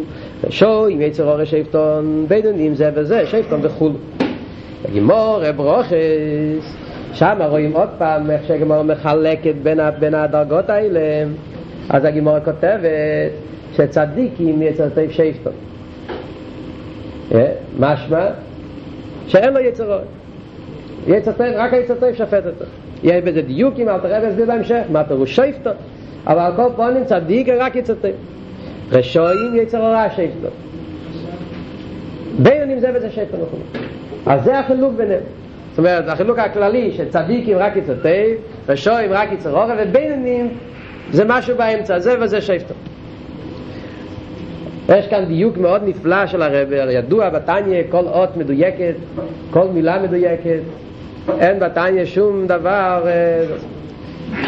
שו 0.50 0.88
אם 0.88 1.00
יצא 1.00 1.22
רור 1.22 1.44
שפטון 1.44 2.24
בינונים 2.28 2.74
זה 2.74 2.90
וזה 2.94 3.26
שפטון 3.26 3.60
וחולו 3.62 3.94
בגימור 4.84 5.40
ברוכס 5.56 5.92
שם 7.12 7.38
רואים 7.48 7.72
עוד 7.72 7.88
פעם 7.98 8.30
איך 8.30 8.44
שהגימור 8.46 8.82
מחלקת 8.82 9.54
בין, 9.62 9.80
בין 9.98 10.14
הדרגות 10.14 10.70
האלה. 10.70 11.00
אז 11.90 12.04
הגימור 12.04 12.40
כותבת 12.40 13.30
שצדיקים 13.72 14.62
יצר 14.62 14.88
טייב 14.88 15.10
שייפטון 15.10 15.52
משמע? 17.78 18.26
שאין 19.26 19.52
לו 19.52 19.60
יצרות 19.60 20.02
יצר 21.06 21.32
טייב, 21.32 21.54
רק 21.56 21.74
היצר 21.74 21.94
טייב 21.94 22.14
שפט 22.14 22.46
אותו. 22.46 22.64
יש 23.02 23.22
בזה 23.24 23.42
דיוקים, 23.42 23.88
אל 23.88 23.98
תראה 23.98 24.18
להסביר 24.18 24.46
בהמשך 24.46 24.80
מה 24.92 25.04
פירוש 25.04 25.36
שייפטון 25.36 25.74
אבל 26.26 26.38
על 26.38 26.52
כל 26.56 26.68
פונים 26.76 27.04
צדיק 27.04 27.48
רק 27.48 27.76
יצר 27.76 27.94
טייב. 27.94 28.14
רשויים 28.92 29.54
יצר 29.54 29.82
רע 29.82 30.06
שייפטון 30.16 30.50
בין 32.38 32.80
זה 32.80 32.90
וזה 32.94 33.10
שייפטון 33.10 33.40
וכו' 33.40 33.56
אז 34.28 34.44
זה 34.44 34.58
החילוק 34.58 34.92
ביניהם. 34.96 35.20
זאת 35.70 35.78
אומרת, 35.78 36.08
החילוק 36.08 36.38
הכללי 36.38 36.92
שצדיקים 36.92 37.58
רק 37.58 37.76
יצא 37.76 37.94
טייב 38.02 38.36
ושויים 38.66 39.12
רק 39.12 39.32
יצא 39.32 39.50
רוגע 39.50 39.74
ובינונים 39.78 40.48
זה 41.12 41.24
משהו 41.26 41.56
באמצע, 41.56 41.98
זה 41.98 42.14
וזה 42.20 42.40
שפטו 42.40 42.74
יש 44.88 45.08
כאן 45.08 45.24
דיוק 45.24 45.56
מאוד 45.56 45.82
נפלא 45.86 46.26
של 46.26 46.42
הרב 46.42 46.68
ידוע 46.72 47.30
בתניה 47.30 47.82
כל 47.90 48.04
אות 48.06 48.36
מדויקת 48.36 48.94
כל 49.50 49.64
מילה 49.74 50.02
מדויקת 50.02 50.60
אין 51.40 51.58
בתניה 51.58 52.06
שום 52.06 52.46
דבר 52.46 53.06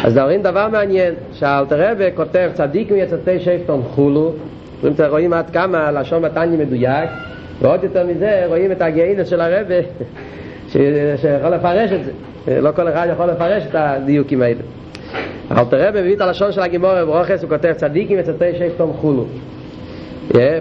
אז 0.03 0.13
דברים 0.13 0.41
דבר 0.41 0.67
מעניין, 0.67 1.13
שאלתרבה 1.33 2.11
כותב 2.11 2.49
צדיק 2.53 2.91
מיצתי 2.91 3.39
שפטון 3.39 3.81
חולו, 3.83 4.33
רואים 5.09 5.33
עד 5.33 5.49
כמה 5.49 5.87
הלשון 5.87 6.25
מתניה 6.25 6.57
מדויק, 6.57 7.09
ועוד 7.61 7.83
יותר 7.83 8.05
מזה 8.07 8.43
רואים 8.47 8.71
את 8.71 8.81
הגאינס 8.81 9.27
של 9.27 9.41
הרבה 9.41 9.75
שיכול 11.17 11.49
לפרש 11.49 11.91
את 11.91 11.99
זה, 12.05 12.11
לא 12.61 12.71
כל 12.71 12.89
אחד 12.89 13.07
יכול 13.11 13.25
לפרש 13.25 13.63
את 13.69 13.75
הדיוקים 13.75 14.41
האלה. 14.41 14.61
אלתרבה 15.51 16.01
מביא 16.01 16.15
את 16.15 16.21
הלשון 16.21 16.51
של 16.51 16.61
הגימור 16.61 17.03
ברוכס, 17.05 17.41
הוא 17.41 17.49
כותב 17.49 17.73
צדיקים 17.73 18.17
מיצתי 18.17 18.55
שפטון 18.59 18.93
חולו. 18.93 19.25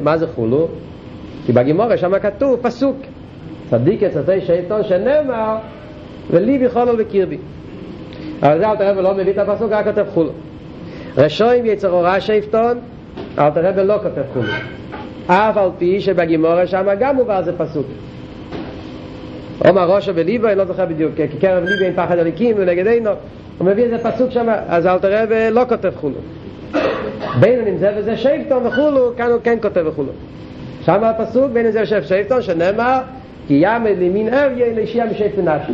מה 0.01 0.19
זה 0.19 0.27
חולו? 0.27 0.69
כי 1.47 1.53
בגימורה 1.53 1.97
שם 1.97 2.19
כתוב 2.19 2.59
פסוק 2.63 2.97
צדיק 3.71 4.03
יצתי 4.03 4.41
שפטון 4.41 4.85
שנאמר 4.85 5.57
ולי 6.31 6.59
בכלול 6.59 6.97
בקרבי 6.97 7.39
אבל 8.43 8.59
זה 8.59 8.71
אלתר 8.71 8.91
רבי 8.91 9.03
לא 9.03 9.15
מביא 9.15 9.33
את 9.33 9.39
הפסוק, 9.39 9.73
רק 9.73 9.85
כותב 9.85 10.05
חולו. 10.15 10.31
רשויים 11.17 11.67
יצר 11.67 11.91
אורה 11.91 12.21
שפטון, 12.21 12.79
אלתר 13.39 13.67
רבי 13.69 13.85
לא 13.85 13.99
כותב 14.03 14.23
חולו. 14.33 14.53
אף 15.31 15.57
על 15.57 15.71
פי 15.79 16.01
שבגימורה 16.01 16.66
שם 16.66 16.87
גם 17.01 17.16
מובא 17.16 17.43
זה 17.43 17.59
פסוק. 17.59 17.87
אומר 19.69 19.90
ראשו 19.90 20.14
בליבו, 20.14 20.47
אני 20.47 20.55
לא 20.55 20.64
זוכר 20.64 20.87
בדיוק, 20.87 21.12
כי 21.16 21.38
קרב 21.40 21.64
ליבו 21.64 21.85
עם 21.85 21.93
פחד 21.93 22.19
הליקים 22.19 22.57
ונגד 22.59 22.87
עינו, 22.87 23.11
הוא 23.59 23.66
מביא 23.66 23.85
איזה 23.85 23.99
פסוק 23.99 24.31
שם, 24.31 24.47
אז 24.69 24.87
אלתר 24.87 25.23
רבי 25.23 25.51
לא 25.51 25.62
כותב 25.69 25.93
חולו. 25.97 26.14
בין 27.40 27.66
אם 27.69 27.77
זה 27.77 27.90
וזה 27.97 28.16
שפטון 28.16 28.66
וחולו, 28.66 29.12
כאן 29.16 29.31
הוא 29.31 29.40
כן 29.45 29.59
כותב 29.62 29.85
וחולו. 29.87 30.12
שם 30.85 31.05
הפסוק 31.05 31.51
בין 31.53 31.66
אם 31.66 31.73
זה 31.73 31.83
ושפטון 31.83 32.03
שפטון, 32.23 32.43
שנאמר, 32.43 32.99
כי 33.47 33.55
ימד 33.62 33.99
לימין 33.99 34.35
אריה 34.35 34.73
לישיע 34.75 35.05
משפטון 35.05 35.49
נפשי. 35.49 35.73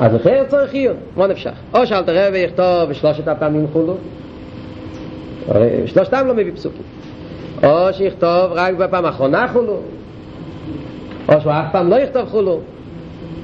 אז 0.00 0.16
אחר 0.16 0.44
צריך 0.48 0.72
עיון, 0.72 0.96
מה 1.16 1.26
נפשך? 1.26 1.52
או 1.74 1.86
שאל 1.86 2.02
תראה 2.02 2.28
ויכתוב 2.32 2.92
שלושת 2.92 3.28
הפעמים 3.28 3.66
חולו, 3.72 3.96
שלושתם 5.86 6.26
לא 6.26 6.34
מביא 6.34 6.52
פסוקים. 6.54 6.82
או 7.62 7.92
שיכתוב 7.92 8.52
רק 8.52 8.74
בפעם 8.74 9.04
האחרונה 9.04 9.48
חולו, 9.52 9.78
או 11.28 11.40
שהוא 11.40 11.52
אף 11.52 11.72
פעם 11.72 11.90
לא 11.90 11.96
יכתוב 11.96 12.28
חולו. 12.28 12.60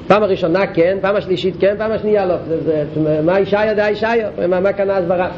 פעם 0.06 0.22
הראשונה 0.22 0.66
כן, 0.66 0.98
פעם 1.00 1.16
השלישית 1.16 1.54
כן, 1.60 1.74
פעם 1.78 1.90
השנייה 1.92 2.26
לא. 2.26 2.34
זה, 2.48 2.84
זה, 2.94 3.20
מה 3.24 3.36
אישה 3.36 3.66
ידעה 3.66 3.88
אישה 3.88 4.10
מה, 4.48 4.60
מה 4.60 4.72
כאן 4.72 4.90
ההסברה? 4.90 5.28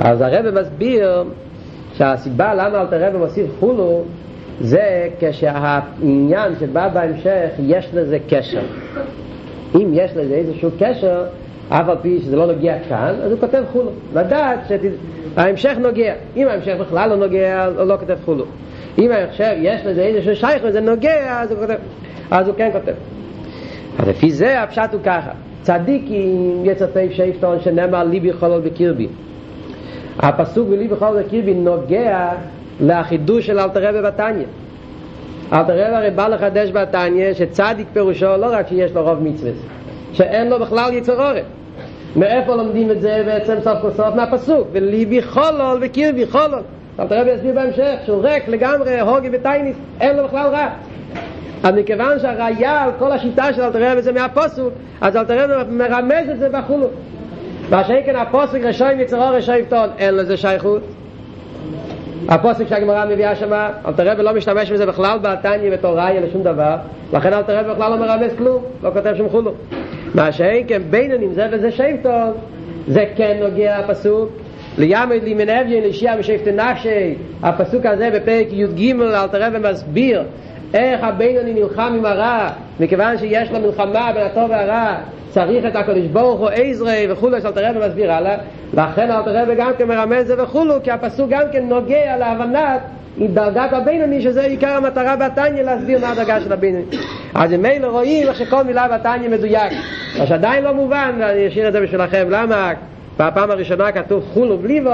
אז 0.00 0.20
הרב 0.20 0.60
מסביר 0.60 1.24
שהסיבה 1.94 2.54
למה 2.54 2.80
אלתר 2.80 3.06
רב 3.06 3.16
מוסיף 3.16 3.46
חולו 3.60 4.02
זה 4.60 5.08
כשהעניין 5.20 6.52
שבא 6.60 6.88
בהמשך 6.88 7.48
יש 7.58 7.88
לזה 7.94 8.18
קשר. 8.28 8.62
אם 9.74 9.90
יש 9.92 10.10
לזה 10.16 10.34
איזשהו 10.34 10.70
קשר, 10.78 11.24
אף 11.70 11.88
על 11.88 11.96
פי 12.02 12.18
שזה 12.20 12.36
לא 12.36 12.46
נוגע 12.46 12.74
כאן, 12.88 13.14
אז 13.22 13.32
הוא 13.32 13.40
כותב 13.40 13.62
חולו. 13.72 13.90
לדעת 14.14 14.58
שההמשך 14.68 15.76
נוגע. 15.80 16.14
אם 16.36 16.48
ההמשך 16.48 16.74
בכלל 16.80 17.08
לא 17.08 17.16
נוגע, 17.16 17.64
הוא 17.64 17.84
לא 17.84 17.96
כותב 17.96 18.16
חולו. 18.24 18.44
אם 18.98 19.12
ההמשך 19.12 19.50
יש 19.56 19.80
לזה 19.86 20.00
איזשהו 20.00 20.36
שייך 20.36 20.62
וזה 20.64 20.80
נוגע, 20.80 21.40
אז 21.40 21.50
הוא 21.50 21.60
כותב. 21.60 21.74
אז 22.30 22.48
הוא 22.48 22.56
כן 22.56 22.70
כותב. 22.72 22.92
אז 23.98 24.08
לפי 24.08 24.30
זה 24.30 24.62
הפשט 24.62 24.92
הוא 24.92 25.00
ככה. 25.04 25.30
צדיקים 25.62 26.62
יצטי 26.64 27.12
שפטון 27.12 27.60
שנאמר 27.60 28.04
ליבי 28.04 28.32
חולל 28.32 28.60
בקרבי. 28.60 29.08
הפסוק 30.18 30.68
בליבי 30.68 30.96
חולל 30.96 31.22
בקרבי 31.22 31.54
נוגע 31.54 32.30
לחידוש 32.80 33.46
של 33.46 33.58
אלתר 33.58 33.88
רבי 33.88 34.02
בתניא. 34.02 34.46
אלתר 35.52 35.86
רב 35.86 35.94
הרי 35.94 36.10
בא 36.10 36.28
לחדש 36.28 36.70
בתניא 36.70 37.34
שצדיק 37.34 37.86
פירושו 37.92 38.36
לא 38.36 38.46
רק 38.50 38.68
שיש 38.68 38.92
לו 38.92 39.02
רוב 39.02 39.22
מצווה, 39.22 39.50
שאין 40.12 40.50
לו 40.50 40.60
בכלל 40.60 40.94
יצר 40.94 41.26
עורף. 41.26 41.59
מאיפה 42.16 42.54
לומדים 42.54 42.90
את 42.90 43.00
זה 43.00 43.22
בעצם 43.26 43.54
סוף 43.64 43.78
כל 43.82 43.90
סוף 43.90 44.14
מהפסוק? 44.14 44.68
וליבי 44.72 45.22
חולול 45.22 45.78
וקירבי 45.80 46.26
חולול. 46.26 46.62
אלתר 47.00 47.20
רב 47.20 47.26
יסביר 47.26 47.54
בהמשך 47.54 47.94
שהוא 48.06 48.22
ריק 48.24 48.48
לגמרי, 48.48 49.00
הוגי 49.00 49.28
וטייניס, 49.32 49.76
אין 50.00 50.16
לו 50.16 50.24
בכלל 50.24 50.46
רע. 50.46 50.68
אז 51.64 51.74
מכיוון 51.74 52.18
שהראיה 52.18 52.82
על 52.82 52.90
כל 52.98 53.12
השיטה 53.12 53.52
של 53.52 53.62
אלתר 53.62 53.92
רב 53.92 54.00
זה 54.00 54.12
מהפסוק, 54.12 54.72
אז 55.00 55.16
אלתר 55.16 55.60
רב 55.60 55.70
מרמז 55.70 56.30
את 56.32 56.38
זה 56.38 56.48
בחולו. 56.48 56.86
מה 57.70 57.84
שאין 57.84 58.16
הפוסק 58.16 58.60
רשעים 58.62 59.00
יצרו 59.00 59.28
רשעים 59.30 59.64
טון, 59.64 59.88
אין 59.98 60.14
לזה 60.14 60.36
שייכות. 60.36 60.82
הפוסק 62.28 62.68
שהגמרא 62.68 63.04
מביאה 63.06 63.36
שמה, 63.36 63.70
אלתר 63.88 64.10
רבי 64.10 64.22
לא 64.22 64.34
משתמש 64.34 64.70
בזה 64.70 64.86
בכלל 64.86 65.18
בתניא 65.18 65.72
בתור 65.72 66.00
ראיה 66.00 66.20
לשום 66.20 66.42
דבר, 66.42 66.76
לכן 67.12 67.32
אלתר 67.32 67.58
רבי 67.58 67.70
בכלל 67.70 67.90
לא 67.90 67.96
מרמז 67.96 68.32
כלום, 68.38 68.62
לא 68.82 68.90
כותב 68.90 69.14
שום 69.16 69.28
חולו. 69.28 69.52
מה 70.14 70.32
שאין 70.32 70.64
כן 70.68 70.82
בינונים 70.90 71.32
זה 71.32 71.46
וזה 71.52 71.70
שם 71.70 71.96
טוב, 72.02 72.34
זה 72.88 73.04
כן 73.16 73.36
נוגע 73.40 73.76
הפסוק. 73.78 74.30
לימד 74.78 75.22
לי 75.22 75.32
אביין 75.32 75.84
לשיעה 75.84 76.16
משפטי 76.16 76.52
נפשי, 76.52 77.14
הפסוק 77.42 77.86
הזה 77.86 78.10
בפרק 78.10 78.46
י"ג 78.50 79.00
אלתר 79.00 79.42
רבי 79.42 79.68
מסביר 79.70 80.22
איך 80.74 81.00
הבינוני 81.04 81.54
נלחם 81.54 81.94
עם 81.98 82.04
הרע, 82.04 82.48
מכיוון 82.80 83.18
שיש 83.18 83.50
לו 83.50 83.60
מלחמה 83.60 84.10
בין 84.14 84.22
הטוב 84.22 84.50
והרע, 84.50 84.94
צריך 85.30 85.66
את 85.66 85.76
הקדוש 85.76 86.06
ברוך 86.06 86.40
הוא 86.40 86.48
עזרי 86.48 87.06
וכולו, 87.10 87.40
שאלתר 87.40 87.70
רבי 87.70 87.86
מסביר 87.86 88.12
הלאה, 88.12 88.36
לכן 88.74 89.10
אלתר 89.10 89.42
רבי 89.42 89.54
גם 89.54 89.72
כן 89.78 89.88
מרמז 89.88 90.26
זה 90.26 90.42
וכולו, 90.42 90.74
כי 90.82 90.90
הפסוק 90.90 91.30
גם 91.30 91.42
כן 91.52 91.68
נוגע 91.68 92.16
להבנת 92.16 92.80
עם 93.20 93.34
דרגת 93.34 93.72
הבינוני, 93.72 94.22
שזה 94.22 94.42
עיקר 94.42 94.68
המטרה 94.70 95.16
בתניא 95.16 95.62
להסביר 95.62 95.98
מה 95.98 96.10
הדרגה 96.10 96.40
של 96.40 96.52
הבינוני. 96.52 96.84
אז 97.34 97.52
אם 97.52 97.62
מילא 97.62 97.86
רואים 97.86 98.28
איך 98.28 98.36
שכל 98.36 98.64
מילה 98.64 98.88
בתניא 98.88 99.28
מדויק, 99.28 99.72
מה 100.18 100.26
שעדיין 100.26 100.64
לא 100.64 100.74
מובן, 100.74 101.20
אני 101.22 101.48
אשאיר 101.48 101.68
את 101.68 101.72
זה 101.72 101.80
בשבילכם, 101.80 102.26
למה? 102.30 102.72
בפעם 103.18 103.50
הראשונה 103.50 103.92
כתוב 103.92 104.24
חולו 104.32 104.58
בלי 104.58 104.80
וו, 104.80 104.90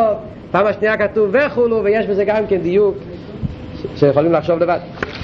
פעם 0.50 0.66
השנייה 0.66 0.96
כתוב 0.96 1.30
וחולו, 1.32 1.84
ויש 1.84 2.06
בזה 2.06 2.24
גם 2.24 2.46
כן 2.48 2.56
דיוק 2.56 2.96
שיכולים 3.96 4.32
לחשוב 4.32 4.58
לבד. 4.58 4.78